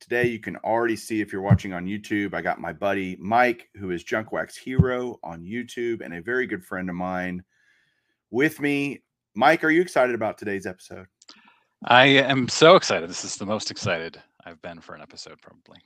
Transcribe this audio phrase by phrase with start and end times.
[0.00, 3.68] Today, you can already see if you're watching on YouTube, I got my buddy Mike,
[3.76, 7.44] who is Junk Wax Hero on YouTube and a very good friend of mine
[8.30, 9.02] with me.
[9.34, 11.06] Mike, are you excited about today's episode?
[11.84, 13.08] I am so excited.
[13.08, 15.78] This is the most excited I've been for an episode, probably.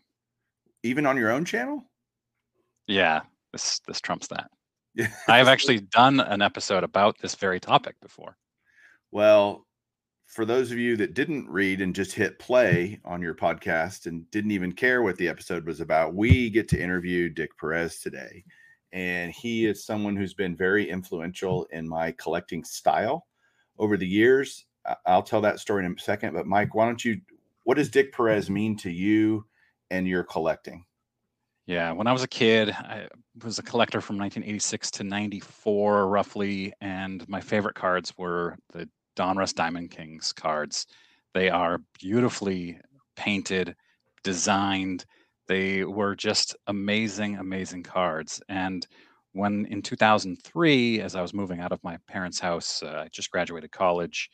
[0.82, 1.82] Even on your own channel?
[2.86, 4.50] Yeah, this this trumps that.
[4.94, 5.08] Yeah.
[5.28, 8.36] I have actually done an episode about this very topic before.
[9.10, 9.66] Well,
[10.26, 14.28] for those of you that didn't read and just hit play on your podcast and
[14.30, 18.44] didn't even care what the episode was about, we get to interview Dick Perez today.
[18.92, 23.26] And he is someone who's been very influential in my collecting style
[23.78, 24.66] over the years.
[25.06, 26.34] I'll tell that story in a second.
[26.34, 27.20] But, Mike, why don't you,
[27.64, 29.46] what does Dick Perez mean to you
[29.90, 30.84] and your collecting?
[31.66, 33.08] Yeah, when I was a kid, I
[33.42, 36.72] was a collector from 1986 to 94, roughly.
[36.80, 40.86] And my favorite cards were the Donruss Diamond Kings cards.
[41.34, 42.78] They are beautifully
[43.16, 43.74] painted,
[44.22, 45.04] designed.
[45.48, 48.40] They were just amazing, amazing cards.
[48.48, 48.86] And
[49.32, 53.30] when in 2003, as I was moving out of my parents' house, uh, I just
[53.30, 54.30] graduated college,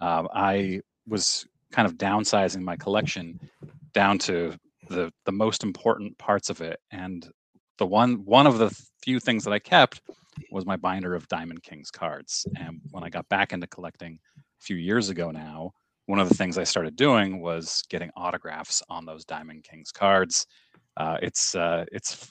[0.00, 3.40] uh, I was kind of downsizing my collection
[3.94, 4.54] down to
[4.88, 6.80] the the most important parts of it.
[6.90, 7.26] And
[7.78, 8.70] the one one of the
[9.02, 10.02] few things that I kept
[10.50, 12.46] was my binder of Diamond Kings cards.
[12.56, 15.72] And when I got back into collecting a few years ago now,
[16.06, 20.46] one of the things I started doing was getting autographs on those Diamond Kings cards.
[20.96, 22.30] Uh, it's uh, it's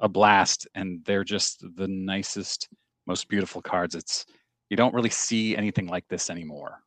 [0.00, 2.68] a blast, and they're just the nicest,
[3.06, 3.94] most beautiful cards.
[3.94, 4.26] It's
[4.70, 6.80] you don't really see anything like this anymore,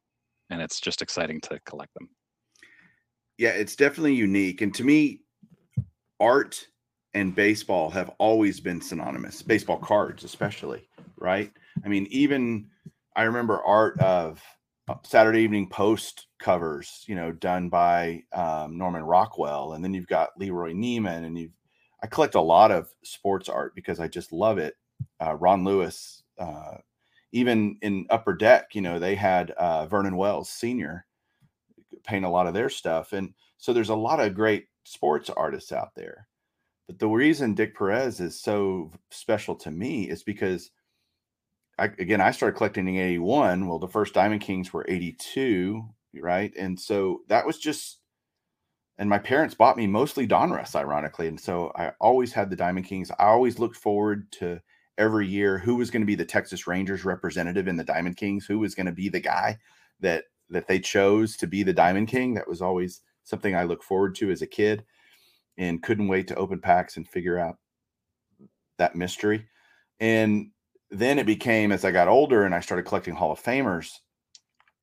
[0.50, 2.10] and it's just exciting to collect them.
[3.38, 5.22] Yeah, it's definitely unique, and to me,
[6.20, 6.68] art
[7.14, 9.42] and baseball have always been synonymous.
[9.42, 11.52] Baseball cards, especially, right?
[11.84, 12.68] I mean, even
[13.16, 14.42] I remember art of
[14.88, 20.08] uh, Saturday Evening Post covers, you know, done by um, Norman Rockwell, and then you've
[20.08, 21.52] got Leroy Neiman, and you've,
[22.02, 24.76] I collect a lot of sports art because I just love it.
[25.24, 26.78] Uh, Ron Lewis, uh,
[27.32, 31.06] even in Upper Deck, you know, they had uh, Vernon Wells Senior
[32.04, 35.72] paint a lot of their stuff, and so there's a lot of great sports artists
[35.72, 36.28] out there.
[36.88, 40.72] But the reason Dick Perez is so special to me is because
[41.78, 43.68] I, again, I started collecting in 81.
[43.68, 45.84] Well, the first Diamond Kings were 82,
[46.16, 46.53] right?
[46.58, 48.00] And so that was just,
[48.97, 51.28] and my parents bought me mostly Donruss, ironically.
[51.28, 53.09] And so I always had the Diamond Kings.
[53.12, 54.62] I always looked forward to
[54.97, 58.46] every year who was going to be the Texas Rangers representative in the Diamond Kings,
[58.46, 59.58] who was going to be the guy
[60.02, 62.34] that that they chose to be the Diamond King.
[62.34, 64.84] That was always something I look forward to as a kid
[65.58, 67.58] and couldn't wait to open packs and figure out
[68.78, 69.46] that mystery.
[70.00, 70.52] And
[70.90, 73.92] then it became as I got older and I started collecting Hall of Famers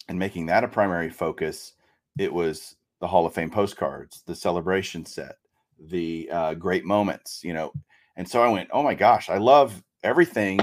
[0.09, 1.75] and making that a primary focus,
[2.19, 5.37] it was the Hall of Fame postcards, the celebration set,
[5.79, 7.73] the uh, great moments, you know.
[8.17, 10.59] And so I went, oh my gosh, I love everything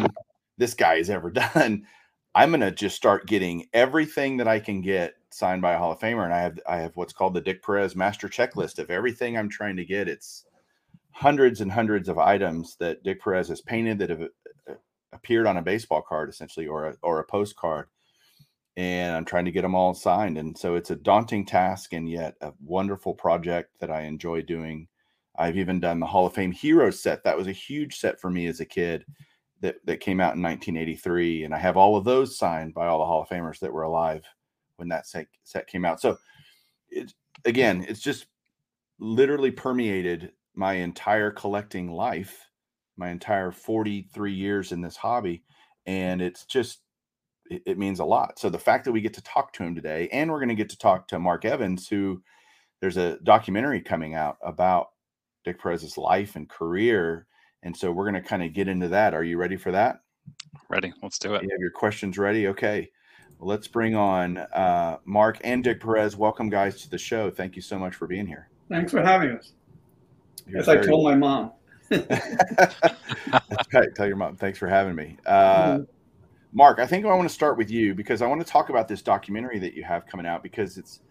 [0.58, 1.86] this guy has ever done.
[2.34, 6.00] I'm gonna just start getting everything that I can get signed by a Hall of
[6.00, 9.38] Famer, and I have I have what's called the Dick Perez Master Checklist of everything
[9.38, 10.08] I'm trying to get.
[10.08, 10.46] It's
[11.12, 14.74] hundreds and hundreds of items that Dick Perez has painted that have uh,
[15.12, 17.88] appeared on a baseball card, essentially, or a, or a postcard.
[18.78, 22.10] And I'm trying to get them all signed, and so it's a daunting task, and
[22.10, 24.88] yet a wonderful project that I enjoy doing.
[25.38, 27.24] I've even done the Hall of Fame Heroes set.
[27.24, 29.06] That was a huge set for me as a kid
[29.60, 31.44] that, that came out in 1983.
[31.44, 33.84] And I have all of those signed by all the Hall of Famers that were
[33.84, 34.24] alive
[34.78, 36.02] when that set, set came out.
[36.02, 36.18] So
[36.90, 37.14] it
[37.44, 38.28] again, it's just
[39.00, 42.50] literally permeated my entire collecting life,
[42.98, 45.44] my entire 43 years in this hobby.
[45.86, 46.80] And it's just,
[47.50, 48.40] it, it means a lot.
[48.40, 50.56] So the fact that we get to talk to him today, and we're going to
[50.56, 52.24] get to talk to Mark Evans, who
[52.82, 54.88] there's a documentary coming out about
[55.44, 57.28] Dick Perez's life and career.
[57.64, 59.14] And so we're going to kind of get into that.
[59.14, 59.98] Are you ready for that?
[60.70, 60.94] Ready.
[61.04, 61.44] Let's do it.
[61.44, 62.48] You have your questions ready?
[62.48, 62.90] Okay.
[63.40, 66.16] Let's bring on uh, Mark and Dick Perez.
[66.16, 67.30] Welcome, guys, to the show.
[67.30, 68.50] Thank you so much for being here.
[68.70, 69.54] Thanks for having us.
[70.48, 70.80] You're As very...
[70.80, 71.52] I told my mom.
[71.90, 73.94] That's right.
[73.96, 74.36] Tell your mom.
[74.36, 75.18] Thanks for having me.
[75.26, 75.80] Uh.
[76.56, 78.88] Mark, I think I want to start with you because I want to talk about
[78.88, 81.02] this documentary that you have coming out because it's.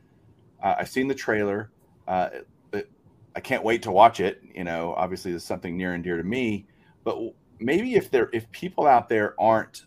[0.63, 1.71] Uh, I've seen the trailer.
[2.09, 2.31] Uh,
[2.73, 2.91] it,
[3.37, 4.43] I can't wait to watch it.
[4.55, 6.65] You know, obviously, it's something near and dear to me.
[7.05, 7.19] But
[7.59, 9.85] maybe if there, if people out there aren't,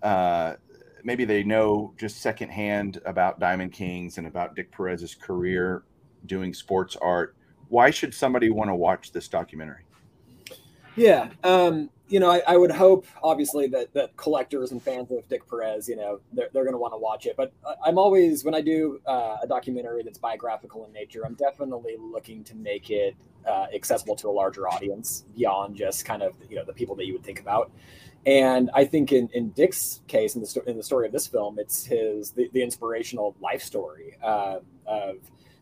[0.00, 0.54] uh,
[1.04, 5.84] maybe they know just secondhand about Diamond Kings and about Dick Perez's career
[6.26, 7.36] doing sports art.
[7.68, 9.84] Why should somebody want to watch this documentary?
[10.96, 15.26] Yeah, um, you know, I, I, would hope obviously that that collectors and fans of
[15.28, 17.34] Dick Perez, you know, they're, they're going to want to watch it.
[17.36, 17.52] But
[17.84, 22.44] I'm always when I do uh, a documentary that's biographical in nature, I'm definitely looking
[22.44, 23.16] to make it
[23.46, 27.06] uh, accessible to a larger audience beyond just kind of you know the people that
[27.06, 27.72] you would think about.
[28.26, 31.26] And I think in, in Dick's case, in the, sto- in the story of this
[31.26, 35.16] film, it's his the, the inspirational life story uh, of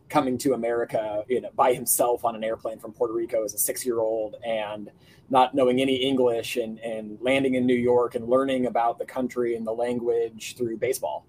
[0.09, 3.57] coming to America you know, by himself on an airplane from Puerto Rico as a
[3.57, 4.91] six year old and
[5.29, 9.55] not knowing any English and, and landing in New York and learning about the country
[9.55, 11.25] and the language through baseball.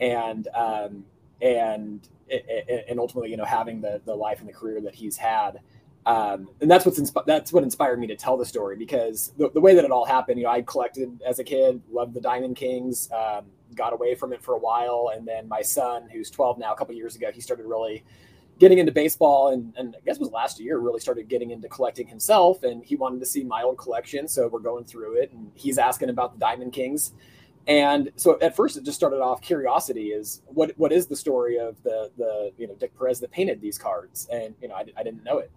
[0.00, 1.04] And, um,
[1.40, 2.06] and,
[2.88, 5.60] and ultimately, you know, having the, the life and the career that he's had.
[6.06, 9.50] Um, and that's what's insp- that's what inspired me to tell the story because the,
[9.50, 12.20] the, way that it all happened, you know, I collected as a kid, loved the
[12.20, 16.30] Diamond Kings, um, got away from it for a while, and then my son, who's
[16.30, 18.04] 12 now, a couple years ago, he started really
[18.58, 21.68] getting into baseball and, and I guess it was last year really started getting into
[21.68, 24.28] collecting himself and he wanted to see my old collection.
[24.28, 27.14] So we're going through it and he's asking about the Diamond Kings.
[27.66, 31.58] And so at first it just started off curiosity is what, what is the story
[31.58, 34.28] of the, the, you know, Dick Perez that painted these cards?
[34.30, 35.50] And, you know, I, I didn't know it.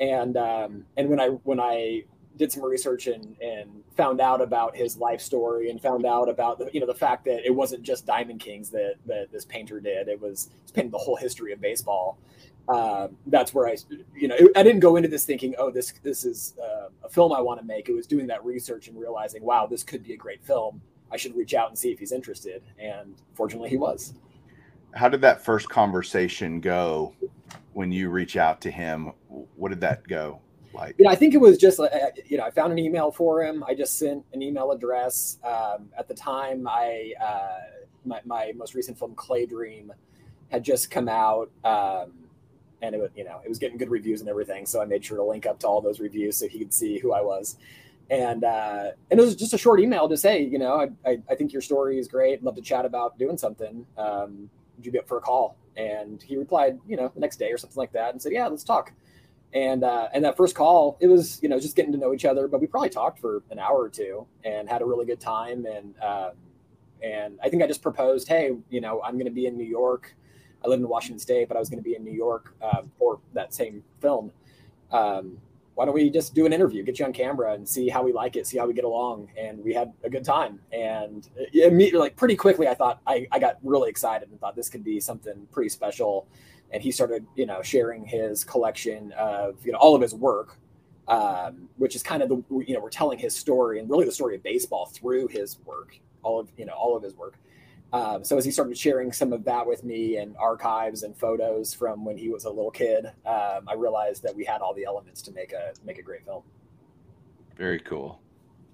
[0.00, 2.04] And, um, and when I, when I
[2.36, 6.58] did some research and, and found out about his life story and found out about
[6.58, 9.78] the, you know, the fact that it wasn't just Diamond Kings that, that this painter
[9.78, 10.08] did.
[10.08, 12.18] It was, it's painted the whole history of baseball.
[12.68, 13.76] Um, that's where I,
[14.14, 17.32] you know, I didn't go into this thinking, oh, this, this is uh, a film
[17.32, 17.88] I want to make.
[17.88, 20.80] It was doing that research and realizing, wow, this could be a great film.
[21.12, 22.62] I should reach out and see if he's interested.
[22.78, 24.14] And fortunately he was.
[24.94, 27.12] How did that first conversation go
[27.72, 29.12] when you reach out to him?
[29.28, 30.40] What did that go?
[30.72, 30.94] like?
[30.98, 31.80] Yeah i think it was just
[32.26, 33.64] you know i found an email for him.
[33.66, 35.38] I just sent an email address.
[35.44, 37.58] Um, at the time i uh,
[38.04, 39.92] my, my most recent film clay dream
[40.48, 42.12] had just come out um,
[42.82, 45.04] and it was you know it was getting good reviews and everything so i made
[45.04, 47.56] sure to link up to all those reviews so he could see who i was.
[48.10, 51.18] And uh, and it was just a short email to say you know i, I,
[51.30, 52.42] I think your story is great.
[52.42, 53.86] Love to chat about doing something.
[53.96, 57.38] Um, would you be up for a call and he replied you know the next
[57.38, 58.92] day or something like that and said yeah let's talk
[59.52, 62.24] and uh, and that first call, it was you know just getting to know each
[62.24, 65.20] other, but we probably talked for an hour or two and had a really good
[65.20, 65.66] time.
[65.66, 66.30] And uh,
[67.02, 69.64] and I think I just proposed, hey, you know, I'm going to be in New
[69.64, 70.14] York.
[70.64, 72.82] I live in Washington State, but I was going to be in New York uh,
[72.98, 74.30] for that same film.
[74.92, 75.38] Um,
[75.80, 78.12] why don't we just do an interview, get you on camera, and see how we
[78.12, 79.30] like it, see how we get along?
[79.34, 80.60] And we had a good time.
[80.72, 84.68] And immediately, like pretty quickly, I thought I, I got really excited and thought this
[84.68, 86.28] could be something pretty special
[86.70, 90.58] and he started you know sharing his collection of you know all of his work
[91.08, 94.12] um, which is kind of the you know we're telling his story and really the
[94.12, 97.38] story of baseball through his work all of you know all of his work
[97.92, 101.74] um, so as he started sharing some of that with me and archives and photos
[101.74, 104.84] from when he was a little kid um, i realized that we had all the
[104.84, 106.42] elements to make a make a great film
[107.56, 108.20] very cool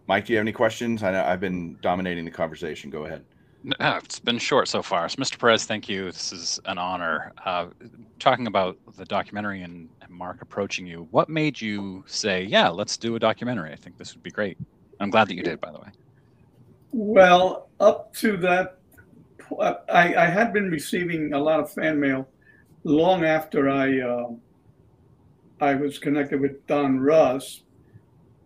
[0.06, 3.24] mike do you have any questions i know i've been dominating the conversation go ahead
[3.66, 5.08] no, it's been short so far.
[5.08, 5.36] So, Mr.
[5.40, 6.04] Perez, thank you.
[6.04, 7.32] This is an honor.
[7.44, 7.66] Uh,
[8.20, 12.96] talking about the documentary and, and, Mark approaching you, what made you say, "Yeah, let's
[12.96, 13.72] do a documentary"?
[13.72, 14.56] I think this would be great.
[15.00, 15.88] I'm glad that you did, by the way.
[16.92, 18.78] Well, up to that,
[19.60, 22.28] I, I had been receiving a lot of fan mail
[22.84, 24.28] long after I uh,
[25.60, 27.60] I was connected with Donruss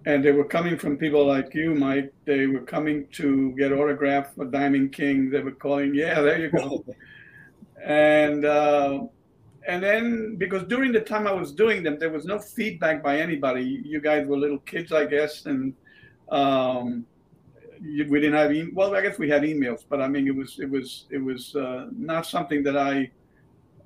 [0.07, 2.13] and they were coming from people like you, Mike.
[2.25, 5.31] They were coming to get autograph for Diamond King.
[5.31, 6.85] They were calling, yeah, there you go.
[7.85, 9.01] and uh,
[9.67, 13.21] and then because during the time I was doing them, there was no feedback by
[13.21, 13.83] anybody.
[13.85, 15.75] You guys were little kids, I guess, and
[16.31, 17.05] um,
[17.81, 20.59] we didn't have e- well, I guess we had emails, but I mean, it was
[20.61, 23.11] it was it was uh, not something that I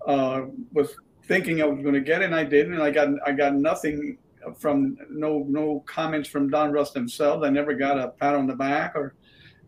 [0.06, 0.94] uh, was
[1.26, 4.18] thinking I was going to get, and I did, and I got I got nothing
[4.58, 7.44] from no no comments from Donruss themselves.
[7.44, 9.14] I never got a pat on the back or,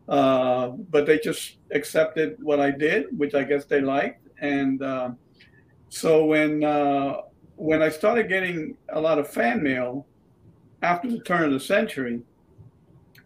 [0.08, 4.26] uh, but they just accepted what I did, which I guess they liked.
[4.40, 5.10] And uh,
[5.88, 7.22] so when uh,
[7.56, 10.06] when I started getting a lot of fan mail
[10.82, 12.20] after the turn of the century,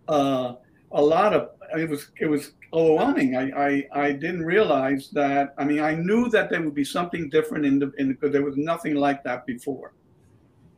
[0.09, 0.55] uh,
[0.93, 3.37] a lot of it was it was overwhelming.
[3.37, 5.55] I, I I didn't realize that.
[5.59, 8.45] I mean, I knew that there would be something different in the in because there
[8.45, 9.93] was nothing like that before,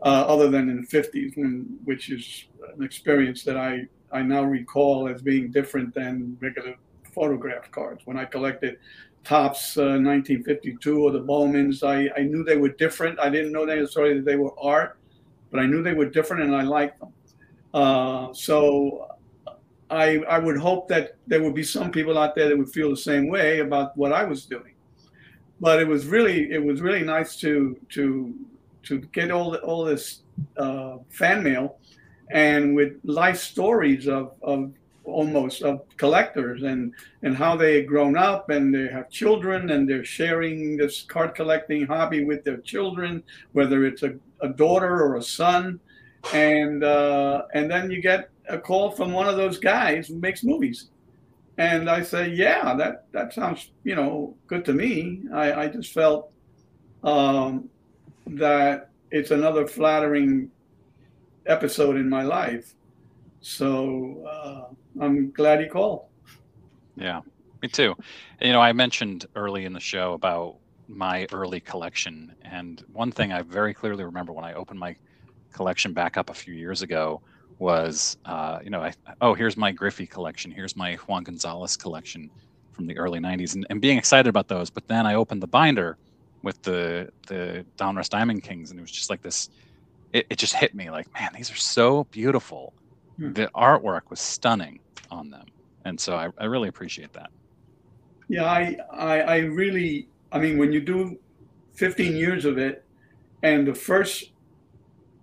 [0.03, 1.33] uh, other than in the fifties,
[1.85, 2.45] which is
[2.77, 6.75] an experience that I I now recall as being different than regular
[7.15, 8.03] photograph cards.
[8.05, 8.79] When I collected
[9.25, 13.19] Topps uh, 1952 or the Bowmans, I, I knew they were different.
[13.21, 14.99] I didn't know necessarily that they were art,
[15.51, 17.13] but I knew they were different and I liked them.
[17.73, 19.12] Uh, so
[19.93, 22.89] I, I would hope that there would be some people out there that would feel
[22.89, 24.75] the same way about what I was doing.
[25.61, 28.35] But it was really it was really nice to to
[28.85, 30.23] to get all the, all this
[30.57, 31.79] uh, fan mail
[32.31, 34.73] and with life stories of, of
[35.05, 39.89] almost of collectors and and how they had grown up and they have children and
[39.89, 43.23] they're sharing this card collecting hobby with their children
[43.53, 45.79] whether it's a, a daughter or a son
[46.33, 50.45] and uh, and then you get a call from one of those guys who makes
[50.45, 50.91] movies
[51.59, 55.93] and i say yeah that that sounds you know good to me i, I just
[55.93, 56.31] felt
[57.03, 57.69] um,
[58.27, 60.51] that it's another flattering
[61.47, 62.75] episode in my life
[63.43, 66.07] so uh, I'm glad he called.
[66.97, 67.21] Yeah,
[67.61, 67.95] me too.
[68.41, 70.57] You know, I mentioned early in the show about
[70.89, 74.97] my early collection, and one thing I very clearly remember when I opened my
[75.53, 77.21] collection back up a few years ago
[77.59, 82.31] was, uh, you know, I, oh, here's my Griffey collection, here's my Juan Gonzalez collection
[82.73, 84.71] from the early '90s, and, and being excited about those.
[84.71, 85.99] But then I opened the binder
[86.43, 89.51] with the the Donruss Diamond Kings, and it was just like this.
[90.13, 92.75] It, it just hit me like, man, these are so beautiful
[93.19, 93.33] Hmm.
[93.35, 94.81] the artwork was stunning
[95.11, 95.47] on them,
[95.85, 97.31] and so I, I really appreciate that.
[98.29, 101.19] Yeah, I, I I really I mean when you do
[101.75, 102.87] 15 years of it,
[103.43, 104.32] and the first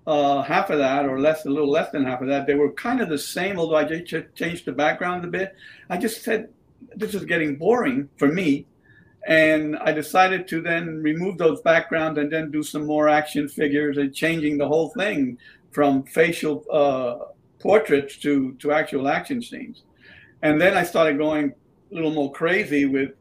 [0.10, 2.72] uh, half of that, or less, a little less than half of that, they were
[2.74, 3.60] kind of the same.
[3.60, 5.56] Although I just changed the background a bit,
[5.88, 6.50] I just said
[6.96, 8.66] this is getting boring for me,
[9.28, 13.98] and I decided to then remove those backgrounds and then do some more action figures
[13.98, 15.38] and changing the whole thing
[15.70, 19.84] from facial uh, portraits to to actual action scenes.
[20.42, 21.54] And then I started going
[21.92, 23.12] a little more crazy with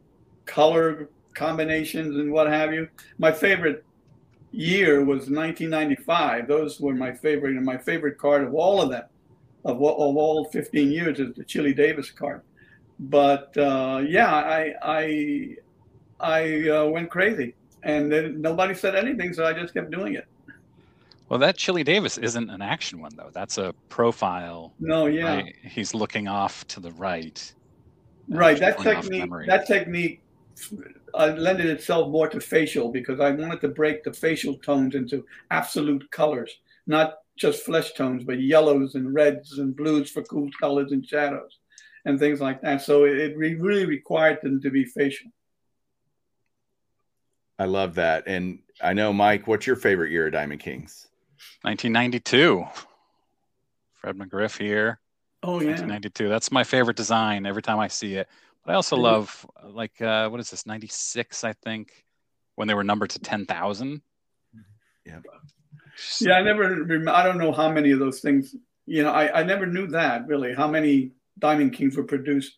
[0.45, 2.87] color combinations and what have you.
[3.19, 3.83] My favorite
[4.51, 6.47] year was 1995.
[6.47, 9.05] Those were my favorite, and my favorite card of all of them,
[9.65, 12.41] of, of all 15 years, is the Chili Davis card.
[12.99, 15.55] But uh, yeah, I I
[16.19, 20.27] I uh, went crazy, and then nobody said anything, so I just kept doing it.
[21.29, 23.29] Well, that Chili Davis isn't an action one though.
[23.31, 24.73] That's a profile.
[24.79, 25.35] No, yeah.
[25.35, 25.55] Right?
[25.63, 27.53] He's looking off to the right.
[28.27, 28.59] Right.
[28.59, 29.29] That technique.
[29.47, 30.21] That technique
[31.13, 35.25] uh, lended itself more to facial because I wanted to break the facial tones into
[35.51, 36.53] absolute colors,
[36.87, 41.59] not just flesh tones, but yellows and reds and blues for cool colors and shadows,
[42.05, 42.81] and things like that.
[42.81, 45.31] So it really required them to be facial.
[47.57, 49.47] I love that, and I know Mike.
[49.47, 51.07] What's your favorite year of Diamond Kings?
[51.63, 52.65] 1992.
[53.95, 54.99] Fred McGriff here.
[55.43, 55.71] Oh yeah.
[55.71, 56.29] 1992.
[56.29, 58.29] That's my favorite design every time I see it.
[58.65, 60.65] But I also love like uh, what is this?
[60.65, 62.05] 96, I think,
[62.55, 64.01] when they were numbered to 10,000.
[65.05, 65.19] Yeah.
[66.21, 67.09] Yeah, I never.
[67.09, 68.55] I don't know how many of those things.
[68.85, 70.53] You know, I, I never knew that really.
[70.53, 72.55] How many Diamond Kings were produced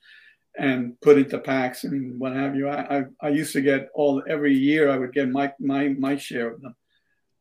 [0.58, 2.67] and put into packs and what have you.
[2.67, 4.91] I, I, I used to get all every year.
[4.91, 6.75] I would get my my my share of them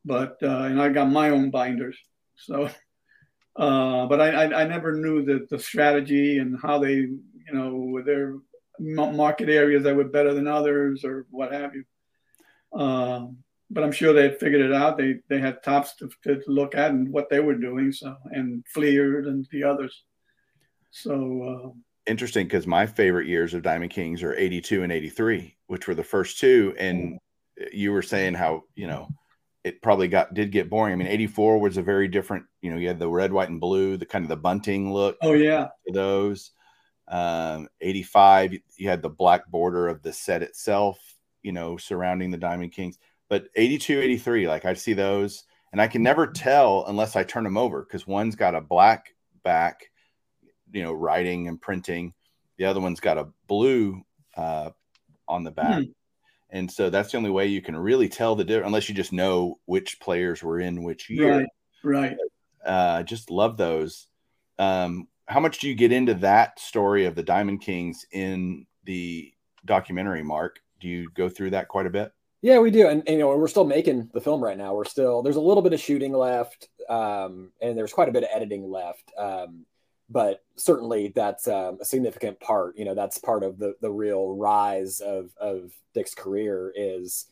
[0.05, 1.99] but uh, and I got my own binders.
[2.37, 2.71] So,
[3.57, 8.03] uh, but I, I, I never knew the the strategy and how they you know
[8.03, 8.37] their
[8.81, 11.85] market areas that were better than others or what have you.
[12.79, 13.39] Um,
[13.71, 14.99] but I'm sure they had figured it out.
[14.99, 17.93] They they had Topps to, to look at and what they were doing.
[17.93, 20.03] So and Fleer and the others.
[20.91, 21.43] So.
[21.43, 25.95] Uh, Interesting because my favorite years of Diamond Kings are 82 and 83, which were
[25.95, 26.75] the first two.
[26.79, 27.19] And
[27.73, 29.09] you were saying how, you know,
[29.63, 30.95] it probably got did get boring.
[30.95, 33.61] I mean, 84 was a very different, you know, you had the red, white, and
[33.61, 35.19] blue, the kind of the bunting look.
[35.23, 35.69] Oh, yeah.
[35.93, 36.53] Those.
[37.11, 40.99] Um, 85, you had the black border of the set itself,
[41.43, 42.99] you know, surrounding the Diamond Kings.
[43.29, 47.45] But 82, 83, like I see those, and I can never tell unless I turn
[47.45, 49.91] them over because one's got a black back,
[50.73, 52.15] you know, writing and printing.
[52.59, 54.03] The other one's got a blue
[54.37, 54.71] uh,
[55.29, 55.85] on the back.
[55.85, 55.91] Hmm
[56.53, 59.13] and so that's the only way you can really tell the difference, unless you just
[59.13, 61.39] know which players were in which year.
[61.39, 61.47] Right.
[61.83, 62.17] Right.
[62.65, 64.07] Uh, just love those.
[64.59, 69.33] Um, how much do you get into that story of the Diamond Kings in the
[69.65, 70.59] documentary, Mark?
[70.81, 72.13] Do you go through that quite a bit?
[72.43, 74.75] Yeah, we do, and, and, you know we're still making the film right now.
[74.75, 78.25] We're still there's a little bit of shooting left, um, and there's quite a bit
[78.25, 79.13] of editing left.
[79.17, 79.67] Um,
[80.09, 82.77] but certainly that's um, a significant part.
[82.77, 87.27] You know, that's part of the the real rise of of Dick's career is.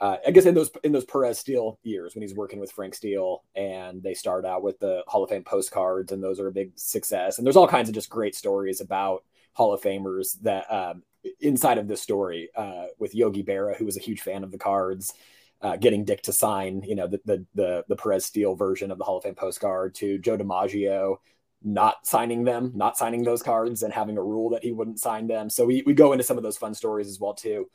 [0.00, 2.94] Uh, I guess in those in those Perez Steele years when he's working with Frank
[2.94, 6.52] Steele and they start out with the Hall of Fame postcards and those are a
[6.52, 10.72] big success and there's all kinds of just great stories about Hall of Famers that
[10.72, 11.02] um,
[11.40, 14.58] inside of this story uh, with Yogi Berra who was a huge fan of the
[14.58, 15.12] cards
[15.60, 18.96] uh, getting Dick to sign you know the, the the the Perez Steele version of
[18.96, 21.16] the Hall of Fame postcard to Joe DiMaggio
[21.62, 25.26] not signing them, not signing those cards, and having a rule that he wouldn't sign
[25.26, 25.50] them.
[25.50, 27.68] So we, we go into some of those fun stories as well too.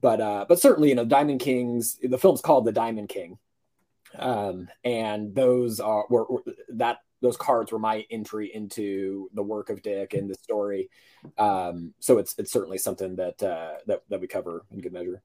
[0.00, 1.98] But uh, but certainly, you know, Diamond Kings.
[2.02, 3.38] The film's called The Diamond King,
[4.16, 9.70] um, and those are were, were, that those cards were my entry into the work
[9.70, 10.88] of Dick and the story.
[11.36, 15.22] Um, so it's it's certainly something that uh, that that we cover in good measure.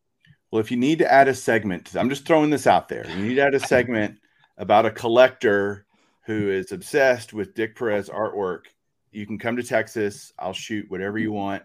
[0.50, 3.08] Well, if you need to add a segment, I'm just throwing this out there.
[3.10, 4.20] You need to add a segment
[4.58, 5.86] about a collector
[6.25, 8.65] who is obsessed with Dick Perez artwork,
[9.12, 10.34] you can come to Texas.
[10.39, 11.63] I'll shoot whatever you want.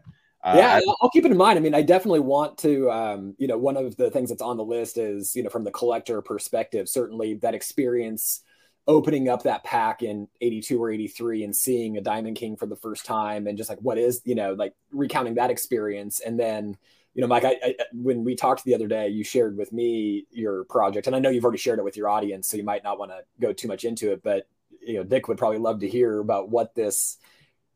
[0.53, 1.59] Uh, yeah, I'll keep it in mind.
[1.59, 4.57] I mean, I definitely want to, um, you know, one of the things that's on
[4.57, 8.43] the list is, you know, from the collector perspective, certainly that experience
[8.87, 12.77] opening up that pack in 82 or 83 and seeing a Diamond King for the
[12.77, 16.21] first time and just like, what is, you know, like recounting that experience.
[16.21, 16.77] And then,
[17.15, 20.27] you know, Mike, I, I, when we talked the other day, you shared with me
[20.31, 22.85] your project, and I know you've already shared it with your audience, so you might
[22.85, 24.23] not want to go too much into it.
[24.23, 24.47] But
[24.81, 27.19] you know, Dick would probably love to hear about what this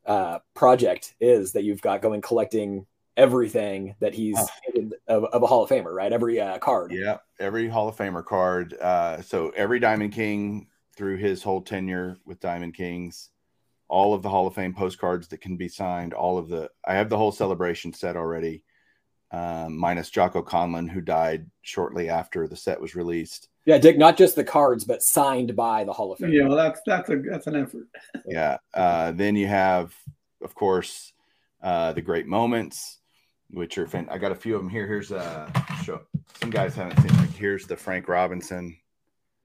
[0.06, 4.38] uh, project is that you've got going, collecting everything that he's
[5.06, 6.12] of, of, a Hall of Famer, right?
[6.12, 6.92] Every uh, card.
[6.92, 8.74] Yeah, every Hall of Famer card.
[8.74, 13.30] Uh, so every Diamond King through his whole tenure with Diamond Kings
[13.92, 16.94] all of the Hall of Fame postcards that can be signed, all of the I
[16.94, 18.64] have the whole celebration set already
[19.30, 23.50] um, minus Jocko Conlan, who died shortly after the set was released.
[23.64, 26.32] Yeah, Dick, not just the cards, but signed by the Hall of Fame.
[26.32, 27.86] Yeah, well, that's that's a that's an effort.
[28.26, 28.58] yeah.
[28.74, 29.94] Uh, then you have,
[30.42, 31.12] of course,
[31.62, 32.98] uh, the great moments,
[33.50, 33.86] which are.
[33.86, 34.86] Fan- I got a few of them here.
[34.86, 35.48] Here's uh,
[35.84, 36.00] show.
[36.40, 37.16] Some guys haven't seen.
[37.18, 38.76] Like here's the Frank Robinson.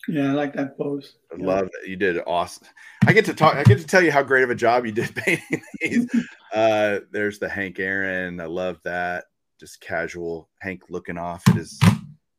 [0.07, 1.17] Yeah, I like that pose.
[1.31, 1.89] I love it.
[1.89, 2.67] You did awesome.
[3.05, 3.55] I get to talk.
[3.55, 6.07] I get to tell you how great of a job you did painting these.
[6.53, 8.39] uh, there's the Hank Aaron.
[8.39, 9.25] I love that
[9.59, 11.79] just casual Hank looking off at his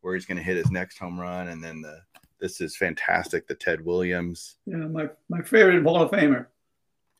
[0.09, 2.01] where he's going to hit his next home run, and then the
[2.41, 3.47] this is fantastic.
[3.47, 4.57] The Ted Williams.
[4.65, 6.47] Yeah, my my favorite Hall of Famer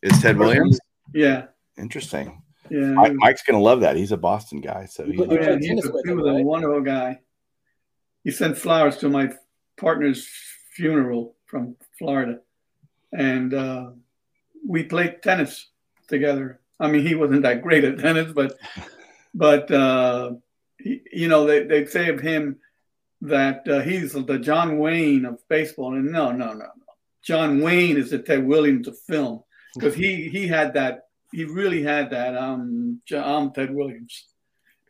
[0.01, 0.81] is Ted Williams.
[1.13, 2.43] Yeah, interesting.
[2.71, 3.97] Yeah, Mike, Mike's going to love that.
[3.97, 7.21] He's a Boston guy, so he's, yeah, he's, a, he was a wonderful guy.
[8.25, 9.33] He sent flowers to my
[9.77, 10.27] partner's
[10.73, 12.41] funeral from Florida,
[13.13, 13.91] and uh,
[14.67, 15.69] we played tennis
[16.09, 16.61] together.
[16.81, 18.57] I mean, he wasn't that great at tennis, but
[19.35, 20.33] but uh,
[20.79, 22.61] he, you know they they say of him
[23.23, 26.71] that uh, he's the John Wayne of baseball, and no, no, no, no.
[27.23, 29.43] John Wayne is the Ted Williams of film
[29.75, 34.29] because he he had that he really had that um I'm Ted Williams,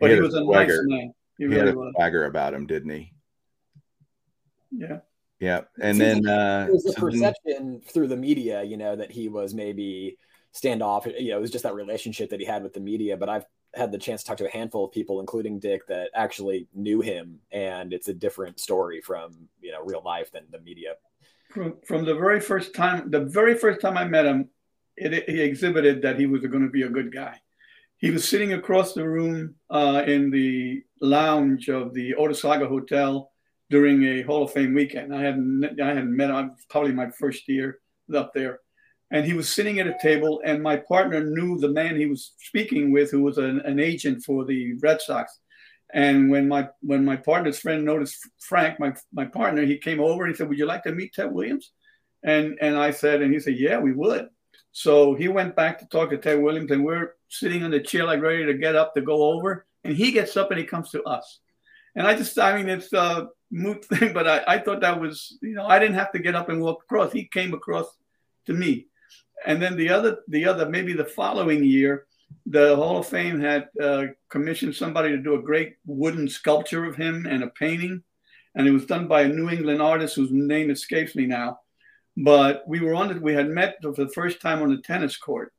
[0.01, 0.85] but he, he was a swagger.
[0.85, 1.12] nice man.
[1.38, 1.93] He, he really had a was.
[1.97, 3.12] swagger about him, didn't he?
[4.71, 4.99] Yeah.
[5.41, 8.97] Yeah, and then like uh, it was a perception then, through the media, you know,
[8.97, 10.19] that he was maybe
[10.53, 11.07] standoff.
[11.07, 13.17] You know, it was just that relationship that he had with the media.
[13.17, 13.45] But I've
[13.79, 17.01] had the chance to talk to a handful of people, including Dick, that actually knew
[17.01, 20.95] him, and it's a different story from you know real life than the media.
[21.51, 24.49] From, from the very first time, the very first time I met him,
[24.97, 27.41] it, he exhibited that he was going to be a good guy.
[27.97, 33.31] He was sitting across the room uh, in the lounge of the Otesaga Hotel
[33.71, 35.14] during a Hall of Fame weekend.
[35.14, 37.81] I hadn't I hadn't met him probably my first year
[38.14, 38.61] up there,
[39.11, 42.33] and he was sitting at a table and my partner knew the man he was
[42.38, 45.38] speaking with who was an, an, agent for the red sox.
[45.94, 50.25] And when my when my partner's friend noticed frank my, my partner he came over
[50.25, 51.73] and he said would you like to meet ted williams?
[52.23, 54.29] And and i said and he said yeah we would.
[54.73, 58.05] So he went back to talk to ted williams and we're sitting on the chair
[58.05, 59.66] like ready to get up to go over.
[59.85, 61.40] And he gets up and he comes to us.
[61.97, 65.38] And i just i mean it's a moot thing but i, I thought that was
[65.40, 67.12] you know i didn't have to get up and walk across.
[67.12, 67.87] He came across
[68.44, 68.88] to me
[69.46, 72.07] and then the other, the other, maybe the following year,
[72.46, 76.96] the Hall of Fame had uh, commissioned somebody to do a great wooden sculpture of
[76.96, 78.03] him and a painting,
[78.55, 81.59] and it was done by a New England artist whose name escapes me now.
[82.16, 83.22] But we were on it.
[83.22, 85.53] We had met for the first time on the tennis court,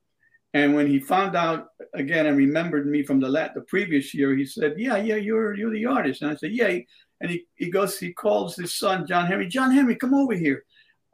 [0.53, 4.45] and when he found out again and remembered me from the the previous year, he
[4.45, 6.79] said, "Yeah, yeah, you're you're the artist." And I said, "Yeah."
[7.21, 9.47] And he, he goes, he calls his son John Henry.
[9.47, 10.63] John Henry, come over here.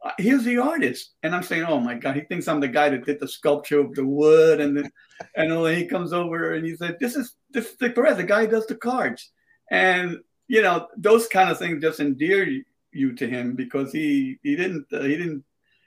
[0.05, 1.15] Uh, here's the artist.
[1.23, 3.79] And I'm saying, oh my God, he thinks I'm the guy that did the sculpture
[3.79, 4.61] of the wood.
[4.61, 4.91] And then,
[5.35, 8.23] and then he comes over and he said, this is, this is Dick Perez, the
[8.23, 9.31] guy who does the cards.
[9.71, 12.47] And you know, those kind of things just endear
[12.91, 15.43] you to him because he he didn't uh, he didn't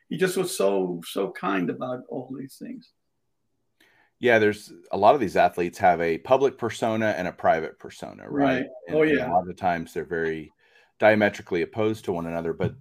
[0.09, 2.90] he just was so so kind about all these things.
[4.20, 8.24] Yeah, there's a lot of these athletes have a public persona and a private persona,
[8.28, 8.44] right?
[8.44, 8.66] Right.
[8.88, 9.31] And, Oh, yeah.
[9.31, 10.50] a lot of the times they're very
[10.98, 12.74] diametrically opposed to one another, but uh,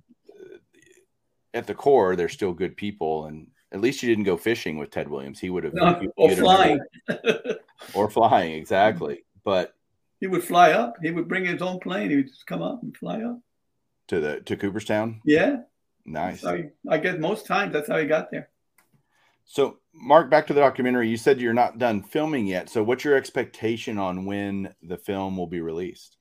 [1.53, 3.25] at the core, they're still good people.
[3.25, 5.39] And at least you didn't go fishing with Ted Williams.
[5.39, 6.79] He would have No, you- or flying.
[7.93, 9.23] or flying exactly.
[9.43, 9.73] But
[10.19, 10.95] he would fly up.
[11.01, 12.09] He would bring his own plane.
[12.09, 13.39] He would just come up and fly up.
[14.07, 15.57] to the to Cooperstown, Yeah.
[16.05, 16.41] nice.
[16.41, 18.49] So he- I guess most times that's how he got there.
[19.49, 21.07] So, Mark, back to the documentary.
[21.07, 22.69] You said you're not done filming yet.
[22.69, 26.17] So, what's your expectation on when the film will be released?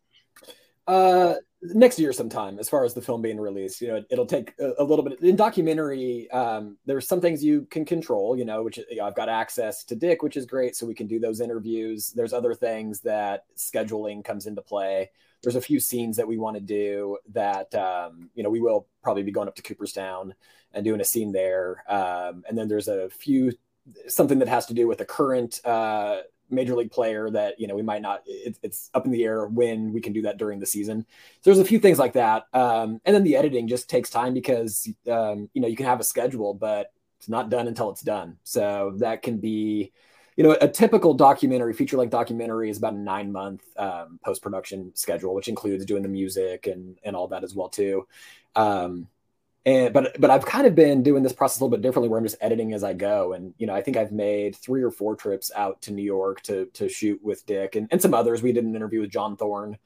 [0.86, 4.52] Uh, next year sometime, as far as the film being released, you know, it'll take
[4.60, 5.20] a, a little bit.
[5.20, 9.16] In documentary, um, there's some things you can control, you know, which you know, I've
[9.16, 12.10] got access to Dick, which is great, so we can do those interviews.
[12.10, 15.10] There's other things that scheduling comes into play.
[15.42, 18.86] There's a few scenes that we want to do that, um, you know, we will
[19.02, 20.34] probably be going up to Cooperstown
[20.72, 21.84] and doing a scene there.
[21.88, 23.52] Um, and then there's a few
[24.08, 26.18] something that has to do with a current uh,
[26.50, 29.46] major league player that you know we might not it, it's up in the air
[29.46, 31.04] when we can do that during the season.
[31.40, 32.46] So there's a few things like that.
[32.52, 36.00] Um, and then the editing just takes time because um, you know you can have
[36.00, 38.36] a schedule but it's not done until it's done.
[38.44, 39.92] So that can be
[40.36, 44.92] you know a typical documentary feature length documentary is about a nine month um, post-production
[44.94, 48.06] schedule which includes doing the music and and all that as well too.
[48.54, 49.08] Um,
[49.66, 52.18] and but but I've kind of been doing this process a little bit differently where
[52.18, 53.32] I'm just editing as I go.
[53.32, 56.40] And you know, I think I've made three or four trips out to New York
[56.42, 58.42] to to shoot with Dick and, and some others.
[58.42, 59.76] We did an interview with John Thorn,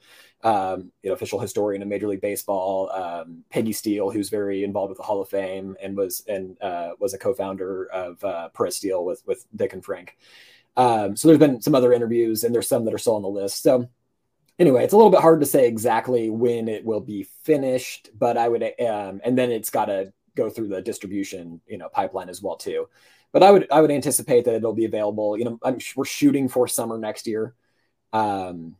[0.43, 4.89] um, you know, official historian of Major League Baseball, um, Peggy Steele, who's very involved
[4.89, 8.75] with the Hall of Fame and was and uh, was a co-founder of uh, Perez
[8.75, 10.15] Steele with with Dick and Frank.
[10.77, 13.29] Um, so there's been some other interviews, and there's some that are still on the
[13.29, 13.63] list.
[13.63, 13.89] So
[14.59, 18.37] anyway, it's a little bit hard to say exactly when it will be finished, but
[18.37, 22.29] I would, um, and then it's got to go through the distribution, you know, pipeline
[22.29, 22.87] as well too.
[23.31, 25.37] But I would, I would anticipate that it'll be available.
[25.37, 27.55] You know, I'm, we're shooting for summer next year,
[28.13, 28.75] um,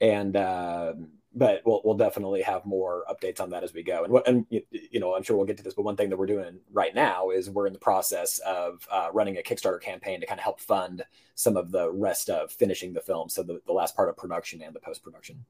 [0.00, 0.92] and uh,
[1.36, 4.04] but we'll we'll definitely have more updates on that as we go.
[4.04, 6.16] And what, and you know, I'm sure we'll get to this, but one thing that
[6.16, 10.20] we're doing right now is we're in the process of uh, running a Kickstarter campaign
[10.20, 13.60] to kind of help fund some of the rest of finishing the film, so the,
[13.66, 15.44] the last part of production and the post production.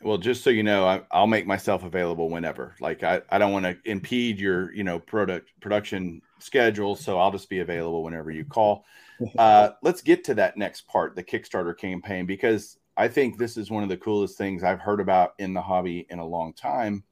[0.00, 2.76] Well, just so you know, I, I'll make myself available whenever.
[2.80, 7.32] Like, I, I don't want to impede your, you know, product production schedule, so I'll
[7.32, 8.84] just be available whenever you call.
[9.36, 13.70] Uh, let's get to that next part, the Kickstarter campaign, because I think this is
[13.70, 17.04] one of the coolest things I've heard about in the hobby in a long time.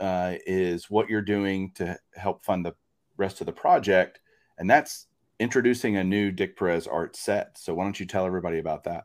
[0.00, 2.74] Uh, is what you're doing to help fund the
[3.18, 4.18] rest of the project,
[4.58, 5.06] and that's
[5.38, 7.56] introducing a new Dick Perez art set.
[7.56, 9.04] So why don't you tell everybody about that?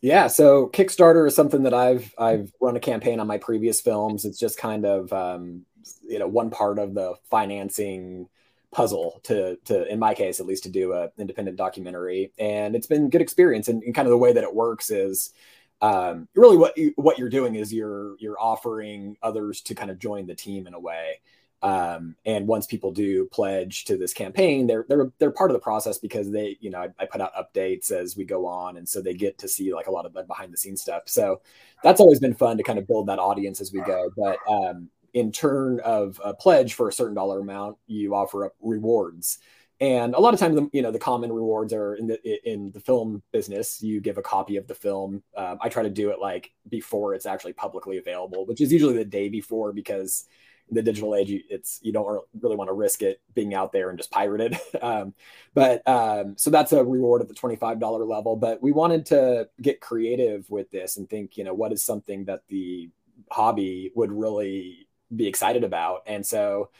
[0.00, 4.24] Yeah, so Kickstarter is something that I've I've run a campaign on my previous films.
[4.24, 5.64] It's just kind of um,
[6.02, 8.28] you know one part of the financing
[8.76, 12.86] puzzle to to in my case at least to do a independent documentary, and it's
[12.86, 13.68] been good experience.
[13.68, 15.32] And, and kind of the way that it works is
[15.80, 19.98] um, really what you, what you're doing is you're you're offering others to kind of
[19.98, 21.20] join the team in a way.
[21.62, 25.60] Um, and once people do pledge to this campaign, they're they're they're part of the
[25.60, 28.86] process because they, you know, I, I put out updates as we go on, and
[28.86, 31.04] so they get to see like a lot of the behind the scenes stuff.
[31.06, 31.40] So
[31.82, 34.10] that's always been fun to kind of build that audience as we go.
[34.14, 38.54] But um, in turn of a pledge for a certain dollar amount, you offer up
[38.60, 39.38] rewards.
[39.80, 42.80] And a lot of times, you know, the common rewards are in the in the
[42.80, 43.82] film business.
[43.82, 45.22] You give a copy of the film.
[45.34, 48.92] Um, I try to do it like before it's actually publicly available, which is usually
[48.92, 50.26] the day before because
[50.68, 53.88] in the digital age, it's you don't really want to risk it being out there
[53.88, 54.58] and just pirated.
[54.82, 55.14] um,
[55.54, 58.36] but um, so that's a reward at the twenty five dollar level.
[58.36, 62.26] But we wanted to get creative with this and think, you know, what is something
[62.26, 62.90] that the
[63.30, 66.70] hobby would really be excited about, and so.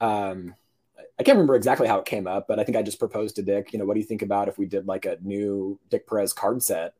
[0.00, 0.54] Um,
[1.18, 3.42] I can't remember exactly how it came up, but I think I just proposed to
[3.42, 6.08] Dick, you know, what do you think about if we did like a new Dick
[6.08, 6.94] Perez card set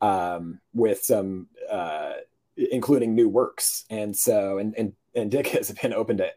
[0.00, 2.12] um, with some, uh,
[2.56, 3.84] including new works.
[3.90, 6.30] And so, and, and, and Dick has been open to,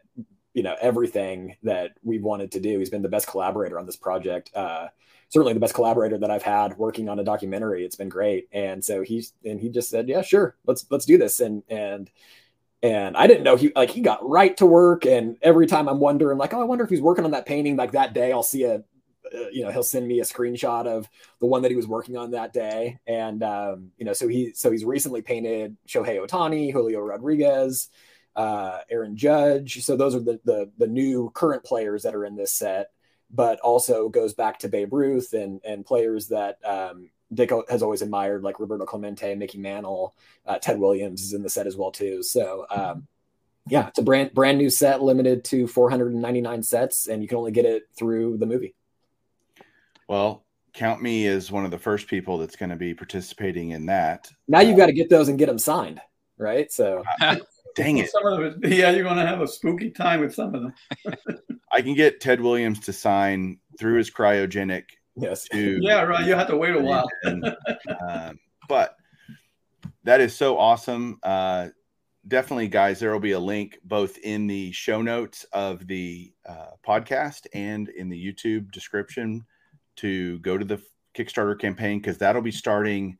[0.54, 2.78] you know, everything that we've wanted to do.
[2.78, 4.50] He's been the best collaborator on this project.
[4.54, 4.88] Uh,
[5.28, 7.84] certainly the best collaborator that I've had working on a documentary.
[7.84, 8.48] It's been great.
[8.52, 10.56] And so he's, and he just said, yeah, sure.
[10.66, 11.38] Let's, let's do this.
[11.38, 12.10] And, and,
[12.82, 15.04] and I didn't know he like he got right to work.
[15.04, 17.76] And every time I'm wondering, like, oh, I wonder if he's working on that painting.
[17.76, 21.08] Like that day, I'll see a, uh, you know, he'll send me a screenshot of
[21.40, 22.98] the one that he was working on that day.
[23.06, 27.90] And um, you know, so he so he's recently painted Shohei Ohtani, Julio Rodriguez,
[28.34, 29.84] uh, Aaron Judge.
[29.84, 32.90] So those are the the the new current players that are in this set.
[33.32, 38.02] But also goes back to Babe Ruth and and players that um, Dick has always
[38.02, 40.14] admired, like Roberto Clemente, Mickey Mantle,
[40.46, 42.22] uh, Ted Williams is in the set as well too.
[42.22, 43.06] So um,
[43.68, 47.52] yeah, it's a brand brand new set, limited to 499 sets, and you can only
[47.52, 48.74] get it through the movie.
[50.08, 53.86] Well, count me as one of the first people that's going to be participating in
[53.86, 54.30] that.
[54.48, 56.00] Now you've got to get those and get them signed,
[56.36, 56.70] right?
[56.72, 57.04] So,
[57.76, 58.10] dang it!
[58.10, 60.74] Some of it, yeah, you're going to have a spooky time with some of them.
[61.72, 64.84] I can get Ted Williams to sign through his cryogenic.
[65.20, 65.46] Yes.
[65.52, 66.26] To, yeah, right.
[66.26, 67.08] You have to wait a while.
[67.24, 67.44] and,
[68.08, 68.96] um, but
[70.04, 71.18] that is so awesome.
[71.22, 71.68] Uh,
[72.26, 76.72] definitely, guys, there will be a link both in the show notes of the uh,
[76.86, 79.44] podcast and in the YouTube description
[79.96, 80.80] to go to the
[81.14, 83.18] Kickstarter campaign because that'll be starting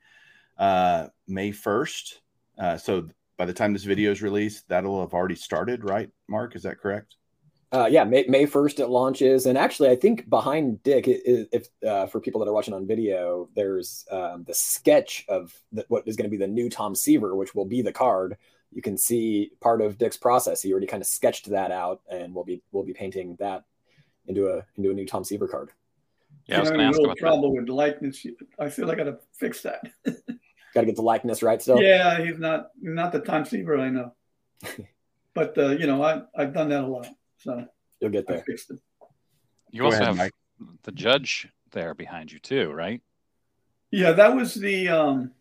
[0.59, 2.15] uh, May 1st.
[2.59, 6.55] Uh, so by the time this video is released, that'll have already started, right, Mark?
[6.55, 7.17] Is that correct?
[7.73, 9.47] Uh, yeah, May, May 1st it launches.
[9.47, 13.49] And actually, I think behind Dick, if uh, for people that are watching on video,
[13.55, 17.37] there's um, the sketch of the, what is going to be the new Tom Seaver,
[17.37, 18.37] which will be the card.
[18.73, 20.63] You can see part of Dick's process.
[20.63, 23.65] He already kind of sketched that out, and we'll be we'll be painting that
[24.27, 25.71] into a into a new Tom Seaver card.
[26.47, 27.61] Yeah, I was going to ask about trouble that.
[27.63, 28.27] with likeness.
[28.59, 29.83] I feel like I got to fix that.
[30.05, 31.81] got to get the likeness right still.
[31.81, 34.15] Yeah, he's not not the Tom Seaver I know,
[35.35, 37.09] but uh, you know I I've done that a lot,
[37.41, 37.67] so
[38.01, 38.43] you'll get there.
[38.47, 38.73] Fixed.
[39.71, 40.33] You Go also ahead, have Mike.
[40.83, 43.01] the judge there behind you too, right?
[43.91, 45.33] Yeah, that was the um,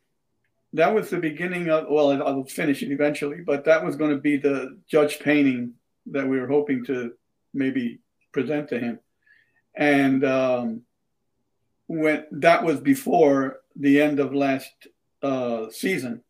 [0.73, 1.87] that was the beginning of.
[1.89, 5.73] Well, I'll finish it eventually, but that was going to be the judge painting
[6.07, 7.13] that we were hoping to
[7.53, 7.99] maybe
[8.31, 8.99] present to him,
[9.75, 10.81] and um,
[11.87, 14.71] when that was before the end of last
[15.21, 16.23] uh, season.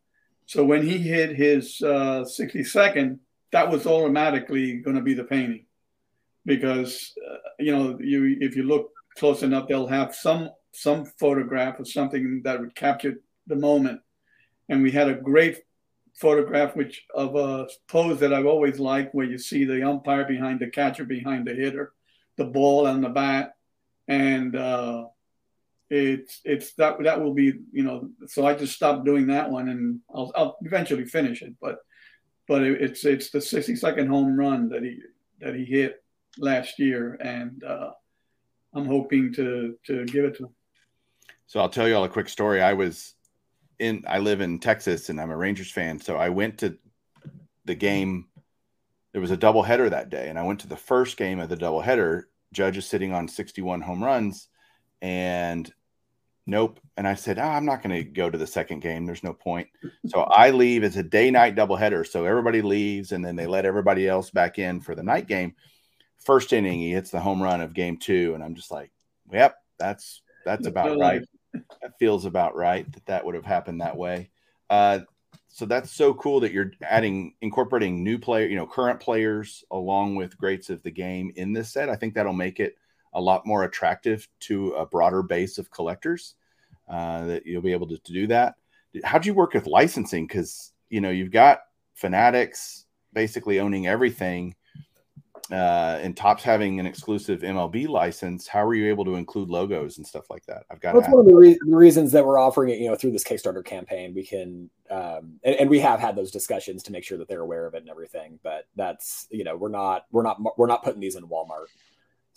[0.45, 3.19] So when he hit his uh, 62nd,
[3.51, 5.65] that was automatically going to be the painting,
[6.45, 11.79] because uh, you know you if you look close enough, they'll have some some photograph
[11.79, 13.15] of something that would capture
[13.47, 14.01] the moment.
[14.69, 15.57] And we had a great
[16.15, 20.59] photograph which of a pose that I've always liked, where you see the umpire behind
[20.59, 21.93] the catcher, behind the hitter,
[22.37, 23.53] the ball and the bat,
[24.07, 25.05] and uh,
[25.89, 29.69] it's it's that that will be you know so I just stopped doing that one
[29.69, 31.53] and I'll, I'll eventually finish it.
[31.59, 31.79] But
[32.49, 34.99] but it, it's it's the 62nd home run that he
[35.39, 36.03] that he hit
[36.37, 37.91] last year and uh,
[38.73, 40.55] I'm hoping to to give it to him.
[41.45, 42.61] So I'll tell you all a quick story.
[42.61, 43.13] I was
[43.77, 46.77] in I live in Texas and I'm a Rangers fan so I went to
[47.65, 48.25] the game
[49.13, 51.49] there was a double header that day and I went to the first game of
[51.49, 54.49] the double header Judge is sitting on 61 home runs
[55.03, 55.71] and
[56.45, 56.79] nope.
[56.97, 59.05] And I said, oh, I'm not going to go to the second game.
[59.05, 59.67] There's no point.
[60.07, 60.83] So I leave.
[60.83, 62.05] It's a day night doubleheader.
[62.07, 65.55] So everybody leaves and then they let everybody else back in for the night game.
[66.17, 68.33] First inning, he hits the home run of game two.
[68.33, 68.91] And I'm just like,
[69.31, 71.21] yep, that's that's about right.
[71.53, 74.29] That feels about right that that would have happened that way.
[74.69, 74.99] Uh,
[75.47, 80.15] so that's so cool that you're adding incorporating new player, you know, current players along
[80.15, 81.89] with greats of the game in this set.
[81.89, 82.75] I think that'll make it
[83.13, 86.35] a lot more attractive to a broader base of collectors
[86.89, 88.55] uh, that you'll be able to, to do that.
[89.03, 90.27] How'd you work with licensing?
[90.27, 91.59] Because you know you've got
[91.93, 94.55] Fanatics basically owning everything,
[95.51, 98.47] uh, and Topps having an exclusive MLB license.
[98.47, 100.63] How were you able to include logos and stuff like that?
[100.71, 100.95] I've got.
[100.95, 102.79] That's one of the, re- the, reasons that we're offering it.
[102.79, 106.31] You know, through this Kickstarter campaign, we can, um, and, and, we have had those
[106.31, 108.39] discussions to make sure that they're aware of it and everything.
[108.43, 111.67] But that's you know, we're not, we're not, we're not putting these in Walmart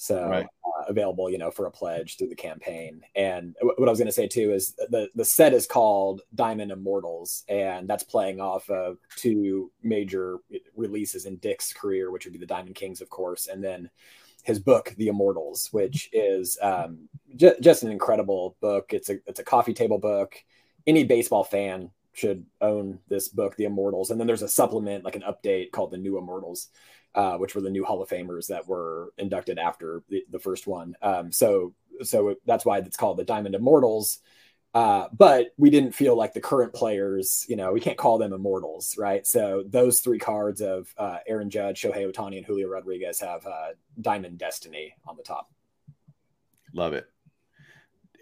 [0.03, 0.47] so right.
[0.67, 3.03] uh, available you know for a pledge through the campaign.
[3.15, 6.73] And what i was going to say too is the the set is called diamond
[6.73, 10.39] immortals and that's playing off of two major
[10.77, 13.91] releases in dick's career which would be the diamond kings of course and then
[14.43, 18.93] his book the immortals which is um, j- just an incredible book.
[18.93, 20.37] It's a it's a coffee table book.
[20.87, 24.11] Any baseball fan should own this book the immortals.
[24.11, 26.69] And then there's a supplement like an update called the new immortals
[27.15, 30.67] uh, which were the new Hall of Famers that were inducted after the, the first
[30.67, 30.95] one.
[31.03, 34.19] Um, so so that's why it's called the Diamond Immortals.
[34.75, 38.33] Uh, but we didn't feel like the current players, you know, we can't call them
[38.33, 39.27] immortals, right?
[39.27, 43.69] So those three cards of uh, Aaron Judge, Shohei Ohtani, and Julio Rodriguez have uh,
[44.01, 45.53] Diamond Destiny on the top.
[46.73, 47.07] Love it.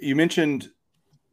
[0.00, 0.70] You mentioned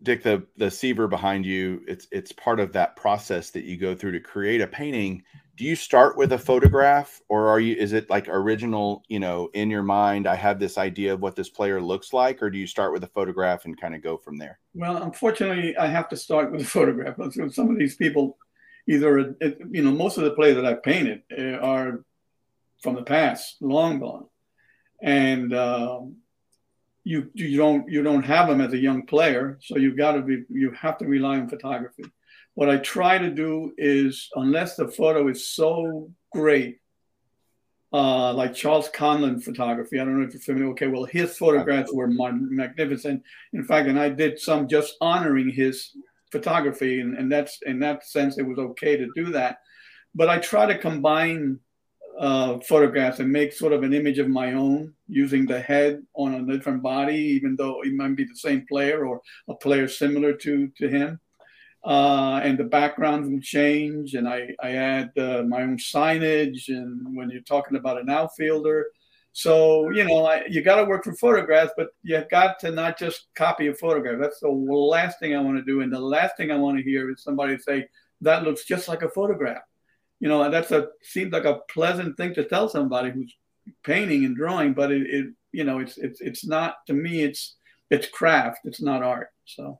[0.04, 1.82] Dick the the Seaver behind you.
[1.88, 5.24] It's it's part of that process that you go through to create a painting
[5.58, 9.50] do you start with a photograph or are you is it like original you know
[9.54, 12.60] in your mind i have this idea of what this player looks like or do
[12.60, 14.60] you start with a photograph and kind of go from there?
[14.76, 17.18] Well unfortunately i have to start with a photograph.
[17.52, 18.38] Some of these people
[18.88, 19.36] either
[19.72, 22.06] you know most of the players that i've painted eh, are
[22.82, 24.26] from the past long gone.
[25.02, 26.18] And um,
[27.08, 30.22] you you don't you don't have them as a young player, so you got to
[30.22, 32.04] be you have to rely on photography.
[32.56, 36.80] What I try to do is, unless the photo is so great,
[37.94, 40.00] uh, like Charles Conlon photography.
[40.00, 40.72] I don't know if you're familiar.
[40.72, 43.24] Okay, well, his photographs were magnificent.
[43.54, 45.92] In fact, and I did some just honoring his
[46.32, 49.60] photography, and, and that's in that sense, it was okay to do that.
[50.14, 51.60] But I try to combine
[52.18, 56.34] uh, photographs and make sort of an image of my own using the head on
[56.34, 60.34] a different body, even though it might be the same player or a player similar
[60.34, 61.20] to to him.
[61.86, 66.68] Uh, and the backgrounds will change, and I, I add uh, my own signage.
[66.68, 68.88] And when you're talking about an outfielder,
[69.32, 72.98] so you know I, you got to work for photographs, but you got to not
[72.98, 74.20] just copy a photograph.
[74.20, 76.84] That's the last thing I want to do, and the last thing I want to
[76.84, 77.88] hear is somebody say
[78.22, 79.62] that looks just like a photograph
[80.20, 83.36] you know, that's a seems like a pleasant thing to tell somebody who's
[83.84, 87.24] painting and drawing, but it, it you know, it's it's it's not to me.
[87.24, 87.56] It's
[87.90, 88.62] it's craft.
[88.66, 89.30] It's not art.
[89.46, 89.80] So,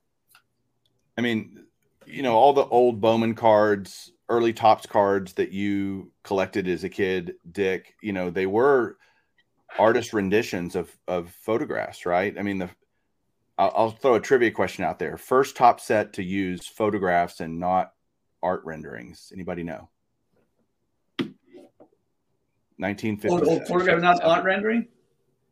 [1.18, 1.66] I mean,
[2.06, 6.90] you know, all the old Bowman cards, early Topps cards that you collected as a
[6.90, 7.96] kid, Dick.
[8.02, 8.98] You know, they were
[9.80, 12.38] artist renditions of of photographs, right?
[12.38, 12.70] I mean, the
[13.58, 15.18] I'll, I'll throw a trivia question out there.
[15.18, 17.92] First Topps set to use photographs and not
[18.44, 19.32] art renderings.
[19.34, 19.90] Anybody know?
[22.78, 23.62] 1957.
[23.62, 24.88] Oh, photograph, not art rendering?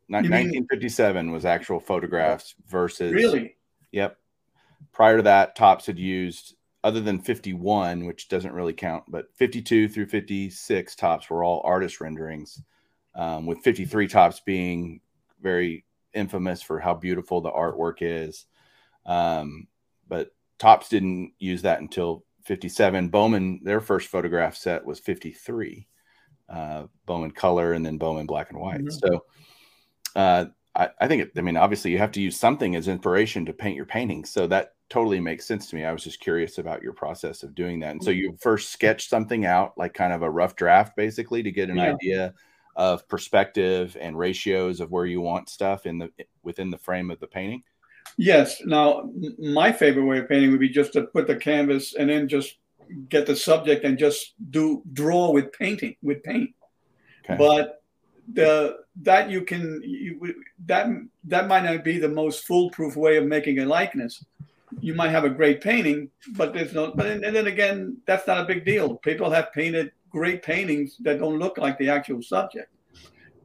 [0.08, 3.12] 1957 was actual photographs versus.
[3.12, 3.58] Really?
[3.92, 4.18] Yep.
[4.92, 9.90] Prior to that, Topps had used, other than 51, which doesn't really count, but 52
[9.90, 12.62] through 56 Topps were all artist renderings,
[13.16, 15.02] um, with 53 Topps being
[15.42, 15.84] very
[16.14, 18.46] infamous for how beautiful the artwork is.
[19.06, 19.68] Um,
[20.08, 23.10] but Topps didn't use that until 57.
[23.10, 25.88] Bowman, their first photograph set was 53
[26.50, 28.82] uh, Bowman color and then Bowman black and white.
[28.82, 29.08] Mm-hmm.
[29.08, 29.26] So
[30.16, 33.46] uh, I, I, think, it, I mean, obviously you have to use something as inspiration
[33.46, 34.30] to paint your paintings.
[34.30, 35.86] So that totally makes sense to me.
[35.86, 37.92] I was just curious about your process of doing that.
[37.92, 41.52] And so you first sketch something out, like kind of a rough draft, basically, to
[41.52, 41.94] get an yeah.
[41.94, 42.34] idea
[42.76, 46.10] of perspective and ratios of where you want stuff in the
[46.44, 47.64] within the frame of the painting.
[48.18, 48.62] Yes.
[48.64, 52.28] Now, my favorite way of painting would be just to put the canvas and then
[52.28, 52.58] just
[53.10, 56.52] get the subject and just do draw with painting with paint.
[57.26, 57.38] Okay.
[57.38, 57.82] But
[58.34, 60.88] the that you can you, that
[61.26, 64.24] that might not be the most foolproof way of making a likeness.
[64.82, 66.92] You might have a great painting, but there's no.
[66.92, 68.96] But and then again, that's not a big deal.
[68.98, 72.72] People have painted great paintings that don't look like the actual subject.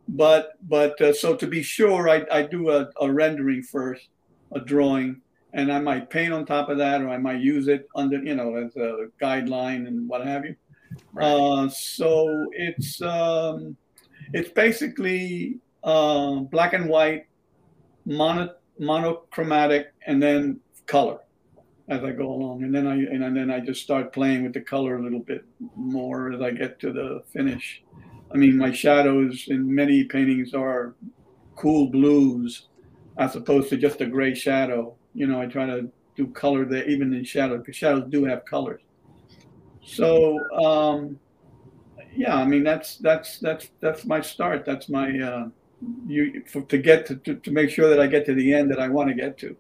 [0.09, 4.09] But but uh, so to be sure, I, I do a, a rendering first,
[4.53, 5.21] a drawing,
[5.53, 8.35] and I might paint on top of that, or I might use it under, you
[8.35, 10.57] know, as a guideline and what have you.
[11.13, 11.25] Right.
[11.25, 13.77] Uh, so it's um,
[14.33, 17.27] it's basically uh, black and white,
[18.05, 21.19] mono, monochromatic, and then color
[21.89, 24.61] as I go along, and then I and then I just start playing with the
[24.61, 27.83] color a little bit more as I get to the finish.
[28.33, 30.95] I mean, my shadows in many paintings are
[31.57, 32.69] cool blues,
[33.19, 36.89] as opposed to just a gray shadow you know, I try to do color there,
[36.89, 38.83] even in shadow, because shadows do have colors.
[39.85, 41.19] So, um,
[42.15, 44.65] yeah, I mean, that's that's that's that's my start.
[44.65, 45.49] That's my uh,
[46.07, 48.71] you for, to get to, to, to make sure that I get to the end
[48.71, 49.57] that I want to get to.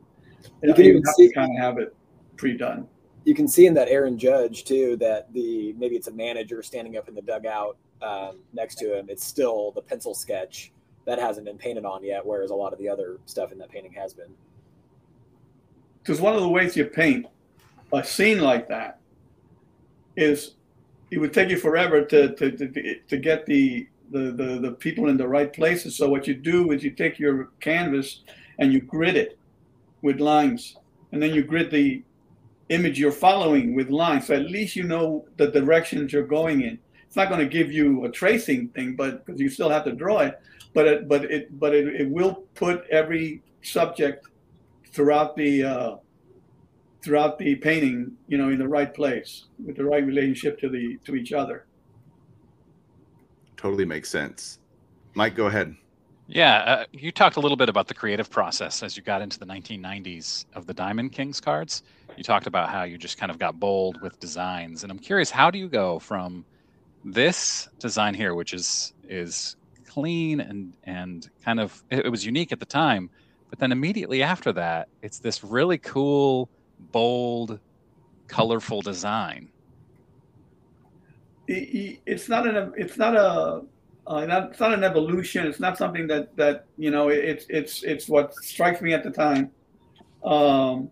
[0.63, 1.95] You can even see, kind of have it
[2.37, 2.87] pre-done.
[3.25, 6.97] You can see in that Aaron Judge too that the maybe it's a manager standing
[6.97, 9.07] up in the dugout um, next to him.
[9.09, 10.73] It's still the pencil sketch
[11.07, 13.71] that hasn't been painted on yet, whereas a lot of the other stuff in that
[13.71, 14.33] painting has been
[16.11, 17.25] because one of the ways you paint
[17.93, 18.99] a scene like that
[20.17, 20.57] is
[21.13, 25.09] it would take you forever to to, to, to get the, the, the the people
[25.09, 25.97] in the right places.
[25.97, 28.25] So what you do is you take your canvas
[28.59, 29.39] and you grid it
[30.03, 30.77] with lines,
[31.13, 32.03] and then you grid the
[32.71, 34.27] image you're following with lines.
[34.27, 36.77] So at least you know the directions you're going in.
[37.07, 39.93] It's not going to give you a tracing thing, but because you still have to
[39.93, 40.41] draw it.
[40.75, 44.27] But it, but it but it, it will put every subject
[44.93, 45.97] throughout the uh,
[47.03, 50.99] throughout the painting, you know, in the right place with the right relationship to the
[51.05, 51.67] to each other.
[53.57, 54.59] Totally makes sense.
[55.15, 55.77] Mike, go ahead.
[56.29, 59.37] Yeah, uh, you talked a little bit about the creative process as you got into
[59.39, 61.83] the 1990s of the Diamond Kings cards.
[62.17, 65.31] You talked about how you just kind of got bold with designs, and I'm curious,
[65.31, 66.45] how do you go from
[67.05, 72.53] this design here, which is is clean and and kind of it, it was unique
[72.53, 73.11] at the time,
[73.49, 76.49] but then immediately after that, it's this really cool,
[76.93, 77.59] bold,
[78.29, 79.49] colorful design.
[81.47, 83.63] It's not an it's not a
[84.07, 85.47] uh, not, it's not an evolution.
[85.47, 87.09] It's not something that that you know.
[87.09, 89.51] It's it's it's what strikes me at the time.
[90.25, 90.91] Um,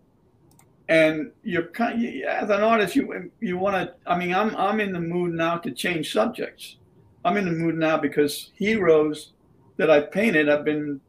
[0.89, 3.93] and you're kind as an artist, you you want to.
[4.09, 6.77] I mean, I'm I'm in the mood now to change subjects.
[7.23, 9.33] I'm in the mood now because heroes
[9.77, 10.99] that I painted have been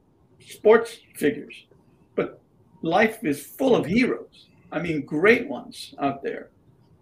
[0.41, 1.66] sports figures,
[2.14, 2.41] but
[2.83, 4.49] life is full of heroes.
[4.73, 6.51] I mean, great ones out there.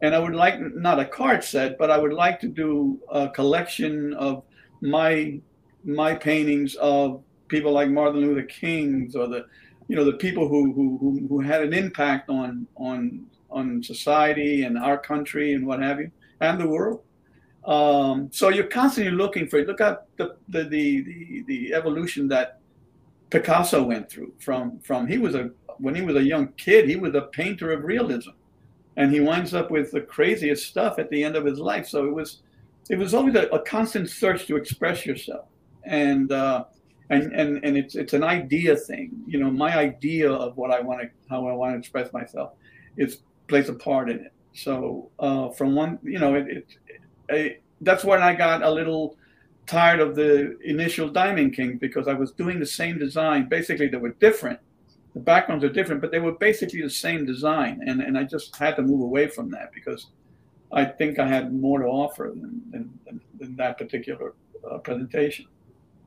[0.01, 3.29] And I would like not a card set, but I would like to do a
[3.29, 4.45] collection of
[4.81, 5.41] my
[5.85, 9.47] my paintings of people like Martin Luther King's or the
[9.89, 14.79] you know the people who who who had an impact on on on society and
[14.79, 16.11] our country and what have you
[16.41, 17.03] and the world.
[17.65, 19.67] Um, so you're constantly looking for it.
[19.67, 22.58] look at the the, the the the evolution that
[23.31, 26.97] Picasso went through from from he was a when he was a young kid he
[26.97, 28.31] was a painter of realism
[28.97, 32.05] and he winds up with the craziest stuff at the end of his life so
[32.07, 32.41] it was
[32.89, 35.47] it was always a, a constant search to express yourself,
[35.85, 36.65] and uh,
[37.11, 39.11] and and and it's it's an idea thing.
[39.27, 42.53] You know, my idea of what I want to how I want to express myself
[42.97, 44.33] is plays a part in it.
[44.55, 46.67] So uh, from one, you know, it, it,
[47.29, 49.17] it, that's when I got a little
[49.69, 53.49] tired of the initial Diamond King because I was doing the same design.
[53.49, 54.59] Basically, they were different.
[55.15, 58.57] The backgrounds are different, but they were basically the same design, and and I just
[58.57, 60.09] had to move away from that because
[60.73, 64.35] I think I had more to offer than, than, than that particular
[64.71, 65.47] uh, presentation.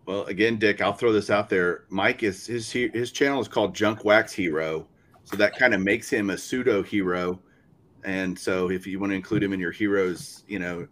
[0.06, 1.86] Well, again, Dick, I'll throw this out there.
[1.90, 4.88] Mike is his his channel is called Junk Wax Hero,
[5.24, 7.40] so that kind of makes him a pseudo hero.
[8.04, 10.88] And so, if you want to include him in your heroes, you know,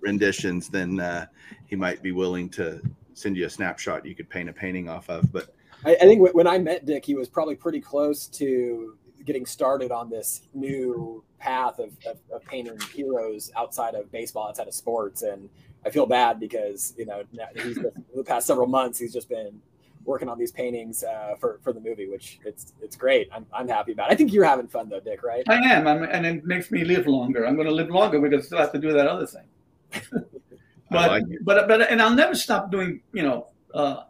[0.00, 1.26] renditions, then uh,
[1.66, 2.80] he might be willing to
[3.14, 5.30] send you a snapshot you could paint a painting off of.
[5.32, 5.54] But
[5.84, 9.90] I, I think when I met Dick, he was probably pretty close to getting started
[9.90, 15.22] on this new path of, of, of, painting heroes outside of baseball, outside of sports.
[15.22, 15.50] And
[15.84, 17.22] I feel bad because, you know,
[17.54, 19.60] he's been, the past several months, he's just been
[20.04, 23.28] working on these paintings uh, for, for the movie, which it's, it's great.
[23.30, 24.14] I'm, I'm happy about it.
[24.14, 25.44] I think you're having fun though, Dick, right?
[25.46, 25.86] I am.
[25.86, 27.46] I'm, and it makes me live longer.
[27.46, 29.44] I'm going to live longer because I still have to do that other thing.
[29.90, 34.02] But, like but, but, and I'll never stop doing, you know, uh,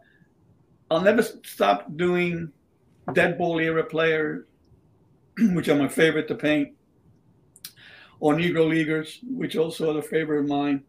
[0.91, 2.51] I'll never stop doing
[3.13, 4.45] dead ball era players
[5.53, 6.73] which are my favorite to paint,
[8.19, 10.83] or Negro Leaguers, which also are a favorite of mine.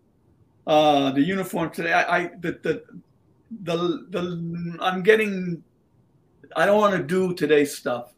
[0.67, 2.85] Uh, the uniform today, I, I the, the
[3.63, 5.63] the the I'm getting.
[6.57, 8.13] I don't want to do today's stuff.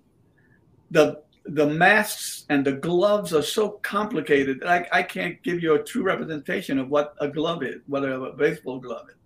[0.90, 5.74] The the masks and the gloves are so complicated that I, I can't give you
[5.74, 9.16] a true representation of what a glove is, whether a baseball glove is.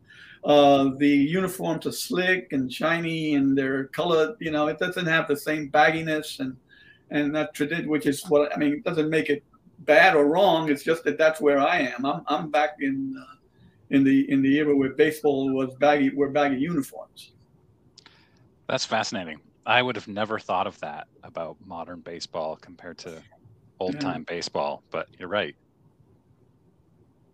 [0.45, 4.37] Uh, the uniforms are slick and shiny and they're colored.
[4.39, 6.57] You know, it doesn't have the same bagginess and
[7.11, 9.45] and that tradition, which is what I mean, it doesn't make it
[9.81, 10.71] bad or wrong.
[10.71, 12.05] It's just that that's where I am.
[12.05, 13.35] I'm I'm back in uh,
[13.91, 17.33] in the in the era where baseball was baggy, were baggy uniforms.
[18.69, 19.41] That's fascinating.
[19.67, 23.21] I would have never thought of that about modern baseball compared to
[23.81, 24.35] old time yeah.
[24.35, 25.57] baseball, but you're right.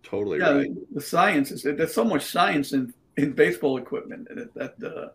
[0.03, 0.75] Totally yeah, right.
[0.75, 5.13] The, the science is there's so much science in in baseball equipment that, that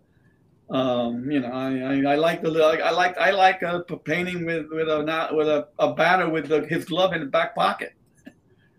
[0.70, 2.52] uh, um, you know, I, I, I like the
[2.84, 6.48] I like I like a painting with with a not with a, a batter with
[6.48, 7.94] the, his glove in the back pocket.
[8.28, 8.32] I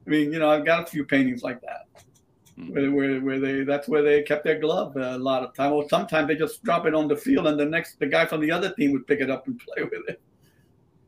[0.06, 1.87] mean, you know, I've got a few paintings like that.
[2.58, 2.72] Hmm.
[2.72, 5.72] Where, where, where they that's where they kept their glove a lot of time.
[5.72, 8.40] Or sometimes they just drop it on the field, and the next the guy from
[8.40, 10.20] the other team would pick it up and play with it.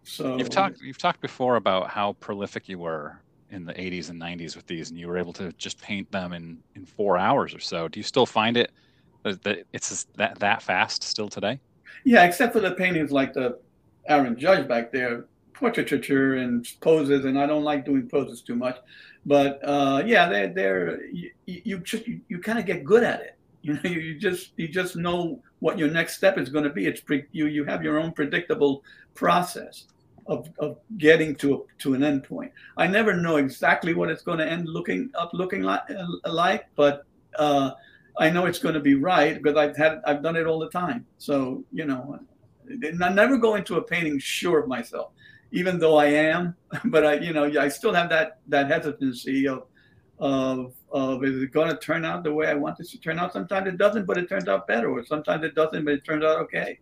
[0.04, 3.20] So you've talked you've talked before about how prolific you were
[3.50, 6.32] in the 80s and 90s with these, and you were able to just paint them
[6.32, 7.88] in in four hours or so.
[7.88, 8.70] Do you still find it?
[9.24, 11.58] That it's that that fast still today.
[12.04, 13.58] Yeah, except for the paintings like the
[14.06, 15.26] Aaron Judge back there,
[15.60, 18.78] portraiture and poses, and I don't like doing poses too much.
[19.24, 23.20] But uh, yeah, they're they're you, you just you, you kind of get good at
[23.20, 23.36] it.
[23.62, 26.86] You know, you just you just know what your next step is going to be.
[26.86, 28.82] It's pre, you you have your own predictable
[29.14, 29.84] process
[30.26, 32.52] of, of getting to a, to an end point.
[32.78, 35.82] I never know exactly what it's going to end looking up looking like,
[36.24, 37.04] like but
[37.38, 37.72] uh,
[38.18, 40.70] I know it's going to be right because I've had I've done it all the
[40.70, 41.04] time.
[41.18, 42.18] So you know,
[43.02, 45.12] I never go into a painting sure of myself,
[45.52, 46.54] even though I am.
[46.84, 49.64] But I, you know, I still have that that hesitancy of
[50.18, 53.18] of of is it going to turn out the way I want this to turn
[53.18, 53.32] out?
[53.32, 56.24] Sometimes it doesn't, but it turns out better, or sometimes it doesn't, but it turns
[56.24, 56.78] out okay.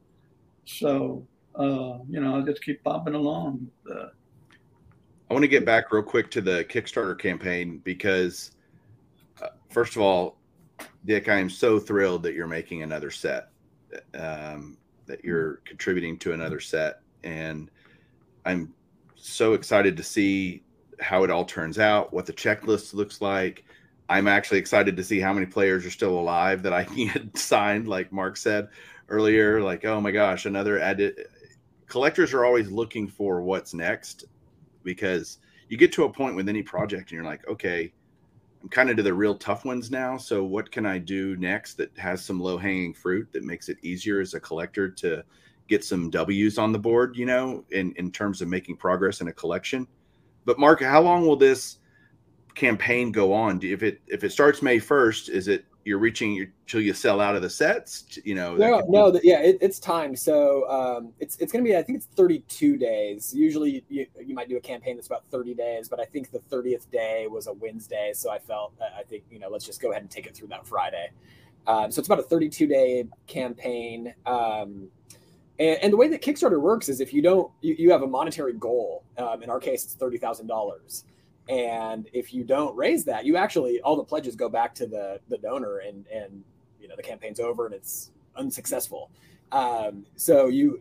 [0.66, 1.26] So
[1.58, 3.68] uh, you know, I'll just keep bopping along.
[3.90, 8.52] I want to get back real quick to the Kickstarter campaign because,
[9.42, 10.38] uh, first of all,
[11.04, 13.50] Dick, I am so thrilled that you're making another set,
[14.14, 17.70] um, that you're contributing to another set, and
[18.48, 18.72] I'm
[19.14, 20.62] so excited to see
[21.00, 23.64] how it all turns out, what the checklist looks like.
[24.08, 27.36] I'm actually excited to see how many players are still alive that I can get
[27.36, 28.68] signed, like Mark said
[29.10, 29.60] earlier.
[29.60, 31.26] Like, oh my gosh, another added.
[31.88, 34.24] Collectors are always looking for what's next
[34.82, 35.38] because
[35.68, 37.92] you get to a point with any project and you're like, okay,
[38.62, 40.16] I'm kind of to the real tough ones now.
[40.16, 43.76] So what can I do next that has some low hanging fruit that makes it
[43.82, 45.22] easier as a collector to
[45.68, 49.28] get some W's on the board, you know, in, in terms of making progress in
[49.28, 49.86] a collection.
[50.44, 51.78] But Mark, how long will this
[52.54, 53.60] campaign go on?
[53.62, 57.36] If it if it starts May first, is it you're reaching till you sell out
[57.36, 58.18] of the sets?
[58.24, 60.16] You know, no, no, be- yeah, it, it's time.
[60.16, 63.34] So um, it's it's going to be I think it's 32 days.
[63.34, 66.40] Usually you, you might do a campaign that's about 30 days, but I think the
[66.40, 69.90] 30th day was a Wednesday, so I felt I think you know let's just go
[69.90, 71.10] ahead and take it through that Friday.
[71.66, 74.14] Um, so it's about a 32 day campaign.
[74.24, 74.88] Um,
[75.58, 78.06] and, and, the way that Kickstarter works is if you don't, you, you have a
[78.06, 79.04] monetary goal.
[79.16, 81.04] Um, in our case, it's thirty thousand dollars,
[81.48, 85.20] and if you don't raise that, you actually all the pledges go back to the
[85.28, 86.44] the donor, and and
[86.80, 89.10] you know the campaign's over and it's unsuccessful.
[89.52, 90.80] Um, so you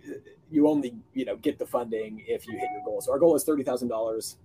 [0.52, 3.02] you only you know get the funding if you hit your goal.
[3.02, 4.38] So our goal is thirty thousand um, dollars,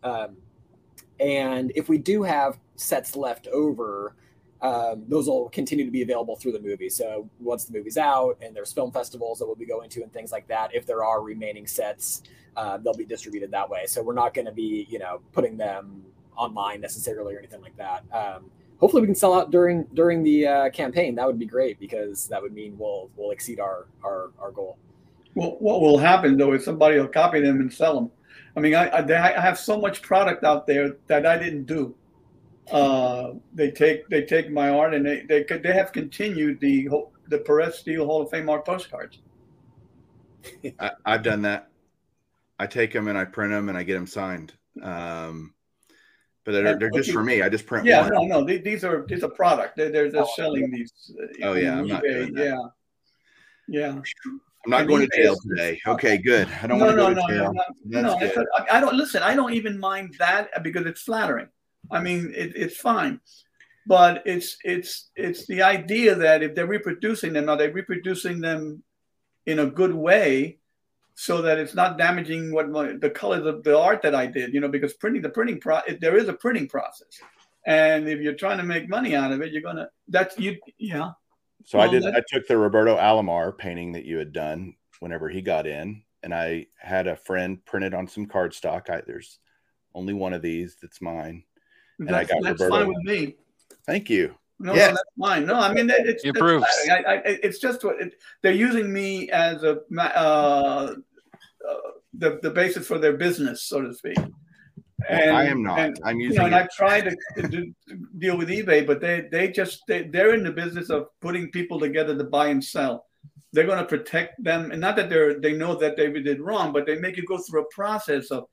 [1.21, 4.15] and if we do have sets left over
[4.63, 6.89] um, those will continue to be available through the movie.
[6.89, 10.13] So once the movie's out and there's film festivals that we'll be going to and
[10.13, 12.23] things like that, if there are remaining sets,
[12.57, 13.87] uh, they'll be distributed that way.
[13.87, 16.05] So we're not going to be, you know, putting them
[16.37, 18.05] online necessarily or anything like that.
[18.13, 21.17] Um, hopefully we can sell out during during the uh, campaign.
[21.17, 24.79] That would be great because that would mean we'll we'll exceed our our, our goal.
[25.35, 28.11] Well, what will happen though is somebody will copy them and sell them.
[28.55, 31.95] I mean, I, I, I have so much product out there that I didn't do
[32.71, 36.89] uh, they take they take my art and they they they have continued the
[37.29, 39.19] the Perez Steele Hall of Fame art postcards.
[40.79, 41.69] I, have done that.
[42.59, 44.53] I take them and I print them and I get them signed.
[44.83, 45.55] Um,
[46.45, 47.43] but they're, they're just for me.
[47.43, 47.87] I just print.
[47.87, 48.29] Yeah, one.
[48.29, 48.59] no, no.
[48.59, 49.77] These are these are product.
[49.77, 50.93] They're they're, they're selling these.
[51.21, 52.45] Uh, oh yeah, I'm not doing that.
[52.45, 52.57] Yeah,
[53.69, 54.01] yeah.
[54.65, 55.81] I'm not and going to jail today.
[55.87, 56.49] Okay, good.
[56.63, 57.53] I don't no, want to no, go to jail.
[57.85, 59.23] No, no, no I don't listen.
[59.23, 61.49] I don't even mind that because it's flattering.
[61.91, 63.21] I mean, it, it's fine,
[63.87, 68.83] but it's it's it's the idea that if they're reproducing them, are they reproducing them
[69.47, 70.59] in a good way,
[71.15, 74.55] so that it's not damaging what my, the colors of the art that I did?
[74.55, 77.21] You know, because printing the printing pro there is a printing process,
[77.67, 81.11] and if you're trying to make money out of it, you're gonna that's you yeah.
[81.65, 82.05] So well, I did.
[82.07, 86.35] I took the Roberto Alomar painting that you had done whenever he got in, and
[86.35, 88.91] I had a friend print it on some cardstock.
[88.91, 89.39] I, there's
[89.95, 91.45] only one of these that's mine
[92.07, 92.85] and that's, I got that's Roberto.
[92.85, 93.37] fine with me.
[93.87, 94.35] Thank you.
[94.59, 94.91] No, yes.
[94.91, 95.47] no, that's fine.
[95.47, 96.63] No, I mean it's you prove.
[96.91, 100.95] I, I, it's just what it, they're using me as a uh, uh,
[102.15, 104.19] the the basis for their business, so to speak.
[105.09, 105.79] And, I am not.
[105.79, 106.35] And, I'm using.
[106.35, 107.75] You know, and I tried to, to, to,
[108.19, 111.81] deal with eBay, but they they just they, they're in the business of putting people
[111.81, 113.07] together to buy and sell.
[113.53, 116.73] They're going to protect them, and not that they're they know that they did wrong,
[116.73, 118.45] but they make you go through a process of,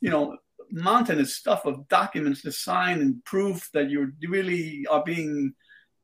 [0.00, 0.36] you know,
[0.70, 5.54] mountainous stuff of documents to sign and proof that you really are being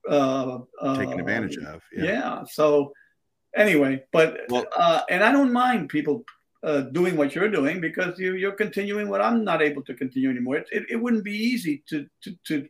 [0.08, 1.82] uh, uh, taken advantage of.
[1.94, 2.04] Yeah.
[2.04, 2.42] yeah.
[2.50, 2.92] So
[3.54, 6.24] anyway, but well, uh, and I don't mind people
[6.62, 10.30] uh, doing what you're doing because you you're continuing what I'm not able to continue
[10.30, 10.56] anymore.
[10.56, 12.68] It, it, it wouldn't be easy to, to to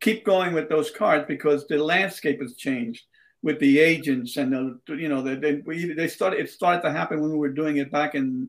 [0.00, 3.04] keep going with those cards because the landscape has changed
[3.42, 7.20] with the agents and the you know they they, they started it started to happen
[7.20, 8.48] when we were doing it back in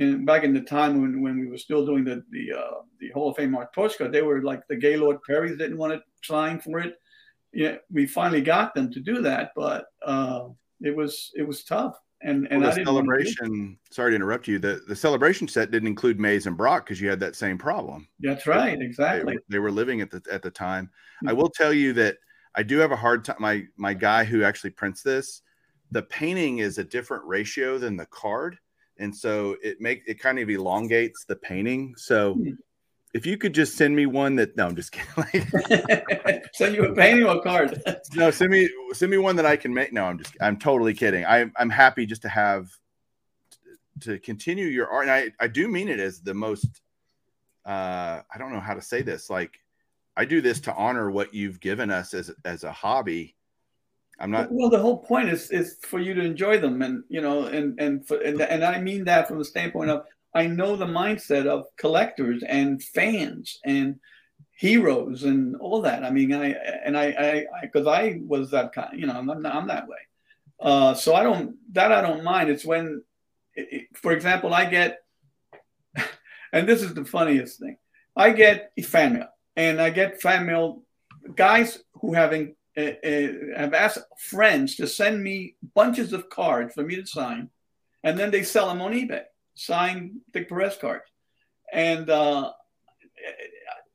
[0.00, 3.10] in, back in the time when, when we were still doing the the uh, the
[3.10, 6.58] Hall of Fame Art postcard, they were like the Gaylord Perrys didn't want to sign
[6.58, 6.94] for it.
[7.52, 10.48] Yeah, we finally got them to do that, but uh,
[10.80, 11.96] it was it was tough.
[12.22, 13.78] And and well, the celebration.
[13.90, 14.58] Sorry to interrupt you.
[14.58, 18.08] The the celebration set didn't include Mays and Brock because you had that same problem.
[18.20, 18.80] That's right.
[18.80, 19.34] Exactly.
[19.36, 20.86] They, they were living at the at the time.
[20.86, 21.28] Mm-hmm.
[21.28, 22.16] I will tell you that
[22.54, 23.36] I do have a hard time.
[23.38, 25.42] My my guy who actually prints this,
[25.90, 28.58] the painting is a different ratio than the card
[29.00, 31.94] and so it make it kind of elongates the painting.
[31.96, 32.50] So hmm.
[33.14, 35.46] if you could just send me one that no, I'm just kidding.
[36.54, 37.82] send you a painting or a card?
[38.14, 39.92] no, send me send me one that I can make.
[39.92, 41.24] No, I'm just I'm totally kidding.
[41.24, 42.68] I I'm happy just to have
[44.00, 45.08] to continue your art.
[45.08, 46.66] And I I do mean it as the most.
[47.64, 49.28] Uh, I don't know how to say this.
[49.28, 49.58] Like
[50.16, 53.36] I do this to honor what you've given us as as a hobby
[54.20, 54.48] I'm not.
[54.50, 57.80] Well, the whole point is is for you to enjoy them, and you know, and
[57.80, 60.04] and for, and, and I mean that from the standpoint of
[60.34, 63.98] I know the mindset of collectors and fans and
[64.52, 66.04] heroes and all that.
[66.04, 66.54] I mean, I
[66.84, 69.88] and I I because I, I, was that kind, you know, I'm not, I'm that
[69.88, 69.96] way.
[70.60, 72.50] Uh, so I don't that I don't mind.
[72.50, 73.02] It's when,
[73.54, 74.98] it, for example, I get,
[76.52, 77.78] and this is the funniest thing,
[78.14, 80.82] I get fan mail and I get fan mail
[81.34, 87.06] guys who having have asked friends to send me bunches of cards for me to
[87.06, 87.50] sign,
[88.02, 89.22] and then they sell them on eBay,
[89.54, 91.04] signed Dick Perez cards,
[91.72, 92.52] and uh,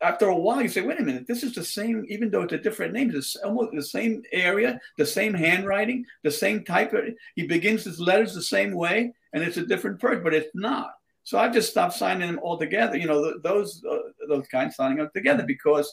[0.02, 2.54] after a while you say, wait a minute, this is the same, even though it's
[2.54, 6.94] a different name, it's almost the same area, the same handwriting, the same type.
[6.94, 7.06] Of,
[7.36, 10.92] he begins his letters the same way, and it's a different person, but it's not.
[11.24, 12.98] So I just stopped signing them all together.
[12.98, 13.98] You know, those uh,
[14.28, 15.92] those kinds signing them together because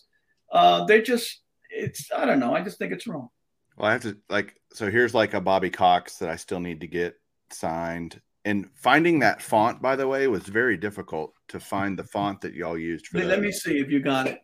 [0.53, 1.41] uh, they just
[1.73, 2.55] it's I don't know.
[2.55, 3.29] I just think it's wrong.
[3.77, 6.81] Well, I have to like so here's like a Bobby Cox that I still need
[6.81, 7.15] to get
[7.51, 8.21] signed.
[8.45, 12.55] And finding that font, by the way, was very difficult to find the font that
[12.55, 13.19] y'all used for.
[13.19, 14.41] Let, let me see if you got it.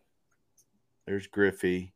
[1.05, 1.93] There's Griffey.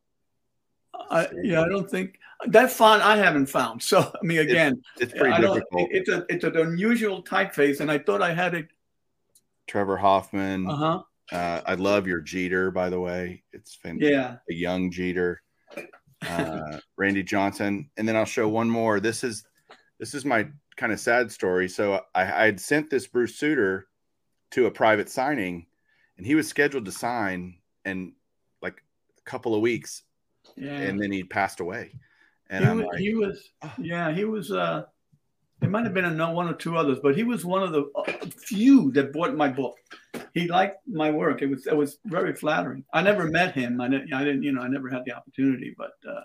[0.94, 3.82] I, yeah, I don't think that font I haven't found.
[3.82, 5.90] So I mean, again, it's, it's pretty difficult.
[5.92, 8.68] It's a it's an unusual typeface, and I thought I had it.
[9.68, 10.70] Trevor Hoffman.
[10.70, 11.04] Uh-huh.
[11.32, 13.44] Uh, I love your Jeter, by the way.
[13.54, 14.12] It's fantastic.
[14.12, 15.42] Yeah, a young Jeter.
[16.26, 19.02] Uh, Randy Johnson, and then I'll show one more.
[19.02, 19.46] This is
[20.00, 20.48] this is my
[20.78, 21.68] kind of sad story.
[21.68, 23.88] So I, I had sent this Bruce Sutter
[24.52, 25.66] to a private signing,
[26.18, 28.14] and he was scheduled to sign in
[28.62, 28.82] like
[29.18, 30.04] a couple of weeks,
[30.56, 30.78] yeah.
[30.78, 31.92] and then he passed away.
[32.50, 34.52] And he I'm was, like, he was, yeah, he was.
[34.52, 34.86] uh
[35.62, 37.92] It might have been a one or two others, but he was one of the
[37.96, 39.76] uh, few that bought my book.
[40.34, 41.42] He liked my work.
[41.42, 42.84] It was it was very flattering.
[42.94, 43.80] I never met him.
[43.80, 44.14] I didn't.
[44.14, 44.44] I didn't.
[44.44, 45.76] You know, I never had the opportunity.
[45.78, 46.22] But uh,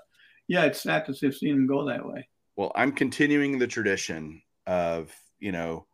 [0.46, 2.28] yeah, it's sad to see seen him go that way.
[2.56, 5.86] Well, I'm continuing the tradition of you know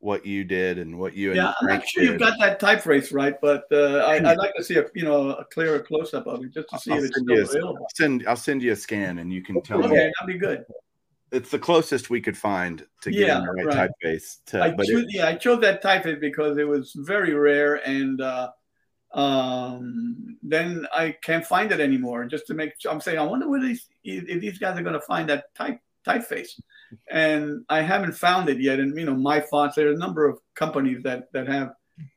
[0.00, 3.34] what you did and what you yeah, I'm not sure you've got that typeface right,
[3.42, 6.42] but uh, I, would like to see a you know a clearer close up of
[6.44, 7.82] it just to see I'll if it's still available.
[7.82, 10.12] I'll send I'll send you a scan and you can tell okay, me.
[10.20, 10.64] That'd be good.
[11.30, 13.90] It's the closest we could find to get yeah, the right, right.
[14.04, 14.44] typeface.
[14.46, 18.20] To, I chose, it, yeah, I chose that typeface because it was very rare, and
[18.20, 18.50] uh,
[19.12, 22.22] um, then I can't find it anymore.
[22.22, 24.94] And just to make, I'm saying, I wonder where these if these guys are going
[24.94, 26.50] to find that type typeface
[27.10, 28.80] and I haven't found it yet.
[28.80, 29.76] And you know, my fonts.
[29.76, 31.72] There are a number of companies that that have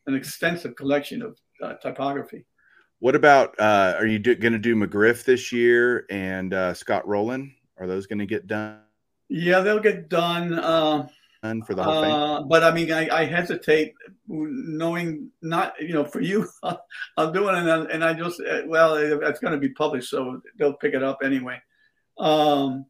[0.07, 2.45] an extensive collection of uh, typography.
[2.99, 3.59] What about?
[3.59, 7.55] Uh, are you going to do McGriff this year and uh, Scott Rolen?
[7.77, 8.79] Are those going to get done?
[9.33, 10.59] Yeah, they'll get done.
[10.59, 11.07] Uh,
[11.41, 12.11] done for the whole thing.
[12.11, 13.93] Uh, but I mean, I, I, hesitate,
[14.27, 16.49] knowing not you know for you,
[17.17, 20.41] I'll do it, and, and I just uh, well, it's going to be published, so
[20.59, 21.61] they'll pick it up anyway.
[22.17, 22.85] Um,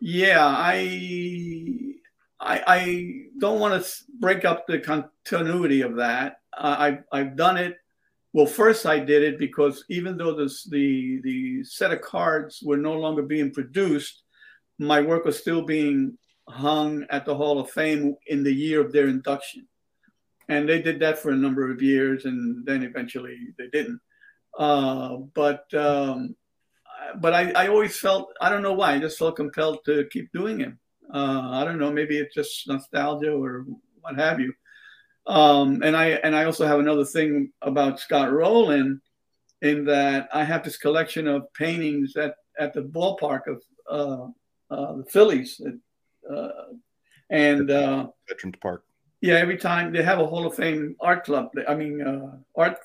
[0.00, 1.96] yeah, I
[2.40, 6.38] I, I don't want to break up the continuity of that.
[6.56, 7.76] I've I've done it.
[8.32, 12.78] Well, first I did it because even though this, the the set of cards were
[12.78, 14.22] no longer being produced,
[14.78, 16.16] my work was still being
[16.48, 19.66] hung at the Hall of Fame in the year of their induction,
[20.48, 24.00] and they did that for a number of years, and then eventually they didn't.
[24.58, 26.34] Uh, but um,
[27.20, 30.32] but I, I always felt I don't know why I just felt compelled to keep
[30.32, 30.72] doing it.
[31.12, 33.66] Uh, I don't know, maybe it's just nostalgia or
[34.00, 34.52] what have you.
[35.26, 39.00] Um, and I and I also have another thing about Scott Rolen
[39.60, 44.26] in that I have this collection of paintings at at the ballpark of uh,
[44.72, 45.60] uh, the Phillies,
[46.32, 46.48] uh,
[47.30, 48.84] and uh, Veterans Park.
[49.20, 51.50] Yeah, every time they have a Hall of Fame art club.
[51.68, 52.78] I mean, uh, art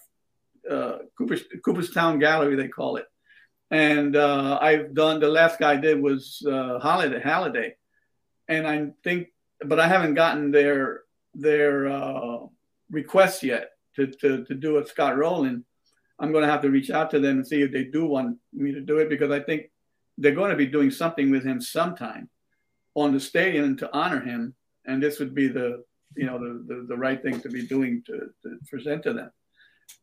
[0.70, 3.08] uh, Cooper's, Cooperstown Gallery they call it
[3.72, 7.74] and uh, I've done the last guy I did was uh, Halladay Halladay,
[8.48, 9.28] and I think,
[9.66, 11.02] but I haven't gotten their
[11.34, 12.38] their uh,
[12.90, 15.66] request yet to, to to do a Scott Rolen.
[16.20, 18.38] I'm going to have to reach out to them and see if they do want
[18.52, 19.70] me to do it because I think
[20.18, 22.30] they're going to be doing something with him sometime
[22.96, 24.56] on the stadium to honor him,
[24.86, 25.84] and this would be the
[26.16, 29.32] you know the the, the right thing to be doing to, to present to them.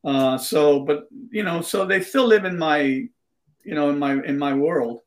[0.05, 3.09] Uh, so, but you know, so they still live in my
[3.65, 5.01] you know, in my in my world,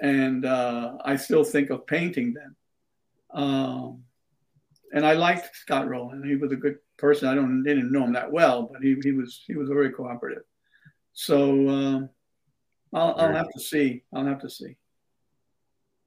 [0.00, 2.56] and uh, I still think of painting them.
[3.32, 4.02] Um,
[4.92, 6.22] and I liked Scott Rolen.
[6.26, 7.28] He was a good person.
[7.28, 10.44] I don't didn't know him that well, but he, he was he was very cooperative.
[11.14, 12.06] So uh,
[12.92, 14.02] I'll, I'll have to see.
[14.12, 14.76] I'll have to see.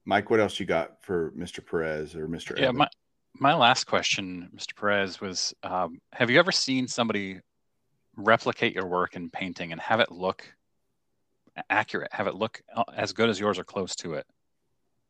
[0.04, 1.64] Mike, what else you got for Mr.
[1.64, 2.58] Perez or Mr.
[2.58, 2.88] Yeah, my
[3.34, 4.74] my last question, Mr.
[4.76, 7.40] Perez, was: um, Have you ever seen somebody
[8.16, 10.44] replicate your work in painting and have it look
[11.70, 14.26] accurate, have it look uh, as good as yours or close to it?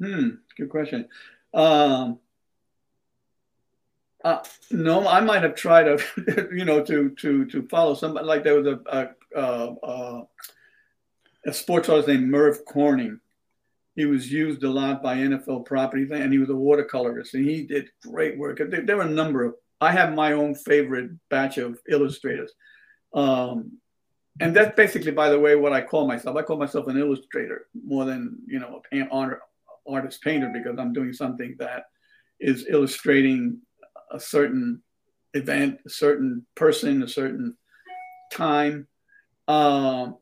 [0.00, 1.08] Hmm, good question.
[1.54, 2.18] Um,
[4.24, 8.44] uh, no, I might have tried to, you know, to to to follow somebody like
[8.44, 9.08] there was a a,
[9.40, 10.22] a, a
[11.50, 13.20] sports artist named Merv Corning.
[13.94, 17.64] He was used a lot by NFL properties, and he was a watercolorist, and he
[17.64, 18.58] did great work.
[18.58, 19.54] There, there were a number of.
[19.80, 22.52] I have my own favorite batch of illustrators.
[23.12, 23.78] Um,
[24.40, 26.36] and that's basically, by the way, what I call myself.
[26.36, 29.08] I call myself an illustrator more than you know an
[29.86, 31.84] artist painter because I'm doing something that
[32.40, 33.58] is illustrating
[34.10, 34.82] a certain
[35.34, 37.56] event, a certain person, a certain
[38.32, 38.86] time,
[39.48, 40.16] um,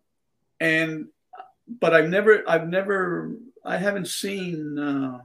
[0.60, 1.06] and
[1.80, 4.78] but I've never, I've never, I haven't seen.
[4.78, 5.18] Uh,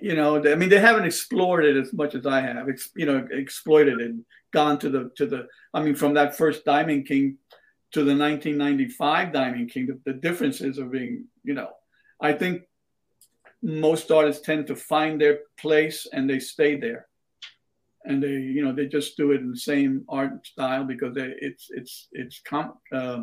[0.00, 2.68] you know, I mean, they haven't explored it as much as I have.
[2.68, 5.46] It's you know, exploited and gone to the to the.
[5.74, 7.38] I mean, from that first Diamond King
[7.92, 11.70] to the 1995 Diamond King, the, the differences are being, you know,
[12.20, 12.62] I think
[13.62, 17.06] most artists tend to find their place and they stay there,
[18.04, 21.34] and they you know they just do it in the same art style because they,
[21.40, 23.22] it's it's it's com, uh,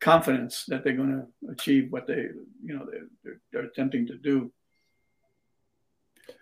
[0.00, 2.26] confidence that they're going to achieve what they
[2.62, 4.50] you know they're, they're, they're attempting to do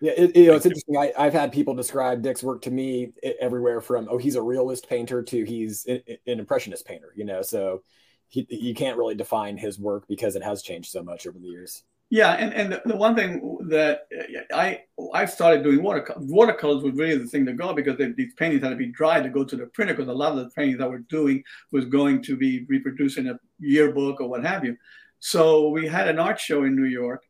[0.01, 0.97] yeah, it, you know, it's interesting.
[0.97, 4.89] I, have had people describe Dick's work to me everywhere from oh, he's a realist
[4.89, 7.13] painter to he's an impressionist painter.
[7.15, 7.83] You know, so
[8.29, 11.47] he, you can't really define his work because it has changed so much over the
[11.47, 11.85] years.
[12.09, 14.07] Yeah, and, and the one thing that
[14.55, 14.83] I
[15.13, 16.25] I started doing watercolors.
[16.29, 19.21] Watercolors was really the thing to go because they, these paintings had to be dry
[19.21, 21.43] to go to the printer because a lot of the paintings that we're doing
[21.73, 24.77] was going to be reproduced in a yearbook or what have you.
[25.19, 27.25] So we had an art show in New York,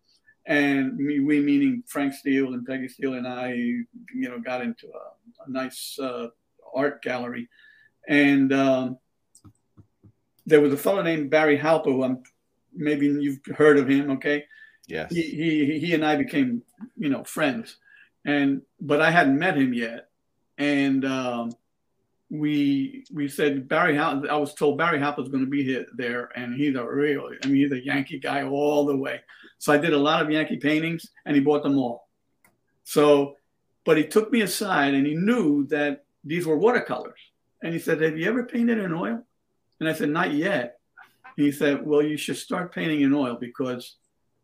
[0.45, 4.89] and we, we, meaning Frank Steele and Peggy Steele and I, you know, got into
[4.89, 6.29] a, a nice uh,
[6.75, 7.49] art gallery,
[8.09, 8.99] and um,
[10.45, 12.23] there was a fellow named Barry Halper, who I'm,
[12.75, 14.45] maybe you've heard of him, okay?
[14.87, 15.13] Yes.
[15.13, 16.63] He, he he and I became,
[16.97, 17.77] you know, friends,
[18.25, 20.09] and but I hadn't met him yet,
[20.59, 21.53] and um,
[22.31, 23.99] we we said Barry.
[23.99, 27.31] I was told Barry was going to be here there, and he's a real.
[27.43, 29.21] I mean, he's a Yankee guy all the way.
[29.59, 32.09] So I did a lot of Yankee paintings and he bought them all.
[32.85, 33.37] So,
[33.85, 37.19] but he took me aside and he knew that these were watercolors.
[37.63, 39.23] And he said, Have you ever painted in oil?
[39.81, 40.79] And I said, Not yet.
[41.37, 43.97] he said, Well, you should start painting in oil because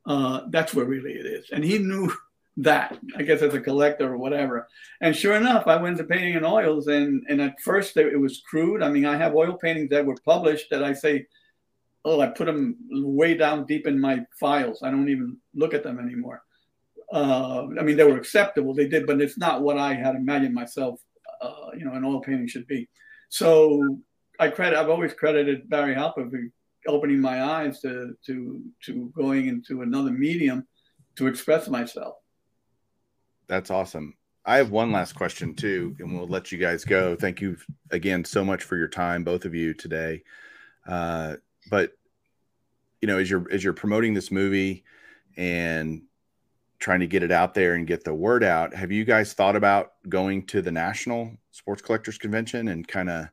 [0.06, 1.50] uh, that's where really it is.
[1.50, 2.12] And he knew
[2.58, 4.68] that, I guess, as a collector or whatever.
[5.00, 6.86] And sure enough, I went to painting in oils.
[6.86, 8.82] And, and at first, it was crude.
[8.82, 11.26] I mean, I have oil paintings that were published that I say,
[12.04, 14.82] oh, I put them way down deep in my files.
[14.82, 16.42] I don't even look at them anymore.
[17.12, 18.74] Uh, I mean, they were acceptable.
[18.74, 21.00] They did, but it's not what I had imagined myself.
[21.40, 22.88] Uh, you know, an oil painting should be.
[23.28, 23.98] So
[24.38, 24.78] I credit.
[24.78, 26.30] I've always credited Barry Halper
[26.86, 30.66] opening my eyes to to to going into another medium
[31.16, 32.16] to express myself.
[33.48, 34.14] That's awesome.
[34.44, 37.14] I have one last question too, and we'll let you guys go.
[37.14, 37.56] Thank you
[37.90, 40.22] again so much for your time, both of you today.
[40.86, 41.36] Uh,
[41.70, 41.92] but
[43.00, 44.84] you know, as you're as you're promoting this movie
[45.36, 46.02] and
[46.78, 49.54] trying to get it out there and get the word out, have you guys thought
[49.54, 53.28] about going to the National Sports Collectors Convention and kind of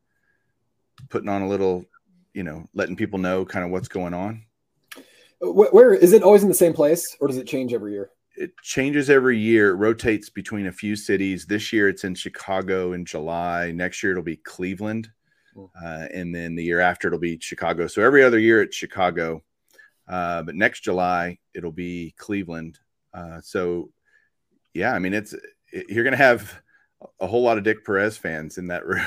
[1.10, 1.86] putting on a little,
[2.34, 4.44] you know, letting people know kind of what's going on?
[5.42, 8.12] Where, where is it always in the same place or does it change every year?
[8.36, 9.72] It changes every year.
[9.72, 11.46] It rotates between a few cities.
[11.46, 13.72] This year it's in Chicago in July.
[13.72, 15.10] Next year it'll be Cleveland
[15.82, 17.88] uh, and then the year after it'll be Chicago.
[17.88, 19.44] So every other year it's Chicago,
[20.08, 22.80] uh, but next July it'll be Cleveland.
[23.14, 23.90] Uh, so
[24.74, 25.34] yeah, I mean it's
[25.72, 26.62] it, you're gonna have
[27.20, 29.06] a whole lot of Dick Perez fans in that room.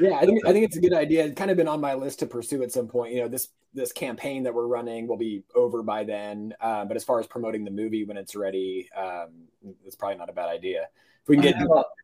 [0.00, 1.24] yeah, I think I think it's a good idea.
[1.24, 3.14] It's kind of been on my list to pursue at some point.
[3.14, 6.54] You know, this this campaign that we're running will be over by then.
[6.60, 9.30] Uh, but as far as promoting the movie when it's ready, um,
[9.84, 10.88] it's probably not a bad idea.
[11.22, 11.56] If we can get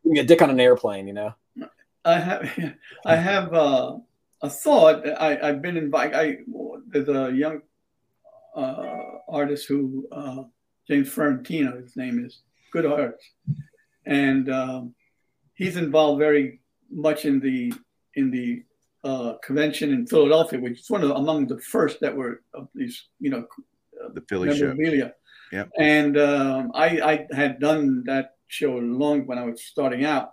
[0.03, 1.33] we can get Dick on an airplane, you know.
[2.05, 2.73] I have
[3.05, 3.97] I have uh,
[4.41, 5.07] a thought.
[5.07, 6.15] I, I've been invited.
[6.15, 6.37] I
[6.87, 7.61] there's a young
[8.55, 8.97] uh,
[9.27, 10.43] artist who uh,
[10.87, 12.39] James Ferrantino, his name is,
[12.71, 13.29] good artist,
[14.05, 14.95] and um,
[15.59, 17.71] he's involved very much in the
[18.15, 18.63] in the
[19.03, 22.67] uh, convention in Philadelphia, which is one of the, among the first that were of
[22.73, 23.45] these, you know,
[24.13, 24.73] the Philly show.
[25.51, 30.31] Yeah, and um, I I had done that show long when I was starting out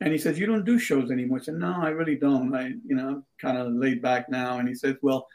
[0.00, 2.54] and he says, "You don't do shows anymore." I said, "No, I really don't.
[2.54, 5.26] I, you know, I'm kind of laid back now." And he says, "Well,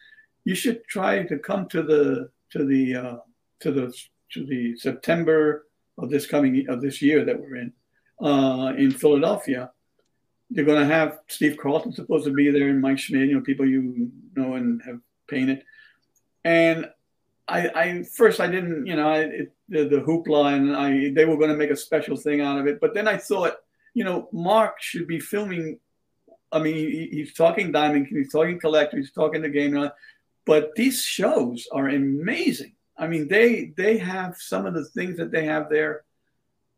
[0.43, 3.17] you should try to come to the to the uh,
[3.61, 3.93] to the
[4.33, 5.67] to the September
[5.97, 7.73] of this coming of this year that we're in
[8.21, 9.71] uh, in Philadelphia.
[10.49, 13.41] They're going to have Steve Carlton supposed to be there and Mike Schmidt, you know,
[13.41, 15.63] people you know and have painted.
[16.43, 16.89] And
[17.47, 21.25] I, I first I didn't, you know, I, it, the, the hoopla and I they
[21.25, 23.57] were going to make a special thing out of it, but then I thought."
[23.93, 25.79] you know, Mark should be filming.
[26.51, 29.89] I mean, he, he's talking Diamond, he's talking Collector, he's talking the game,
[30.45, 32.73] but these shows are amazing.
[32.97, 36.03] I mean, they they have some of the things that they have there.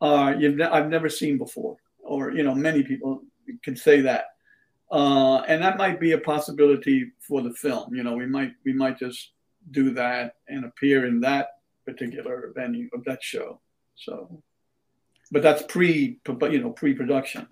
[0.02, 3.22] Uh, you've ne- I've never seen before, or you know, many people
[3.62, 4.24] can say that.
[4.92, 7.94] uh, and that might be a possibility for the film.
[7.94, 9.32] You know, we might we might just
[9.70, 11.48] do that and appear in that
[11.86, 13.60] particular venue of that show.
[13.94, 14.42] So,
[15.32, 17.48] but that's pre, you know, pre-production.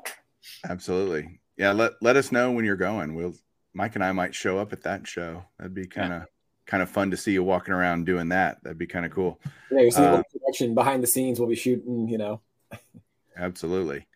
[0.69, 1.73] Absolutely, yeah.
[1.73, 3.15] Let let us know when you're going.
[3.15, 3.35] We'll
[3.73, 5.45] Mike and I might show up at that show.
[5.59, 6.23] That'd be kind of.
[6.67, 6.71] Yeah.
[6.71, 8.63] Kind of fun to see you walking around doing that.
[8.63, 9.41] That'd be kind of cool.
[9.71, 11.41] Yeah, you see uh, production behind the scenes.
[11.41, 12.41] We'll be shooting, you know.
[13.37, 14.07] absolutely.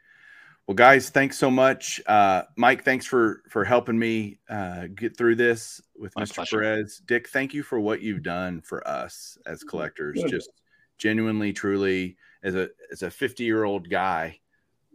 [0.67, 2.01] Well, guys, thanks so much.
[2.07, 6.35] Uh, Mike, thanks for for helping me uh, get through this with My Mr.
[6.37, 6.61] Pleasure.
[6.61, 7.03] Perez.
[7.05, 9.69] Dick, thank you for what you've done for us as mm-hmm.
[9.69, 10.23] collectors.
[10.23, 10.31] Good.
[10.31, 10.51] Just
[10.97, 14.39] genuinely, truly, as a as a 50 year old guy,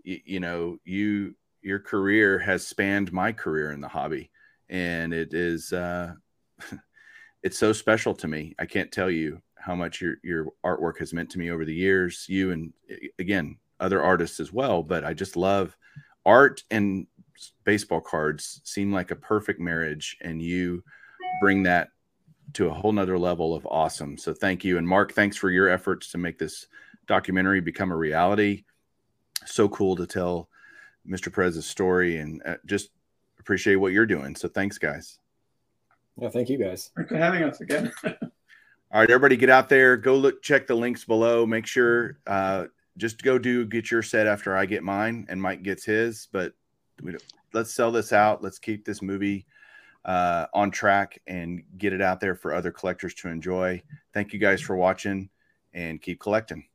[0.04, 4.32] you, you know, you your career has spanned my career in the hobby,
[4.70, 6.14] and it is uh,
[7.43, 8.55] it's so special to me.
[8.59, 11.73] I can't tell you how much your your artwork has meant to me over the
[11.73, 12.25] years.
[12.27, 12.73] You and
[13.17, 15.75] again, other artists as well, but I just love
[16.25, 17.07] art and
[17.63, 20.83] baseball cards seem like a perfect marriage and you
[21.41, 21.89] bring that
[22.53, 24.17] to a whole nother level of awesome.
[24.17, 24.77] So thank you.
[24.77, 26.67] And Mark, thanks for your efforts to make this
[27.07, 28.65] documentary become a reality.
[29.45, 30.49] So cool to tell
[31.07, 31.33] Mr.
[31.33, 32.89] Perez's story and uh, just
[33.39, 34.35] appreciate what you're doing.
[34.35, 35.19] So thanks guys.
[36.22, 36.30] Yeah.
[36.30, 36.91] Thank you guys.
[36.95, 37.91] Thanks for having us again.
[38.91, 41.45] All right, everybody get out there, go look, check the links below.
[41.45, 42.65] Make sure, uh,
[42.97, 46.28] just go do get your set after I get mine and Mike gets his.
[46.32, 46.53] But
[47.53, 48.43] let's sell this out.
[48.43, 49.45] Let's keep this movie
[50.05, 53.82] uh, on track and get it out there for other collectors to enjoy.
[54.13, 55.30] Thank you guys for watching
[55.74, 56.65] and keep collecting.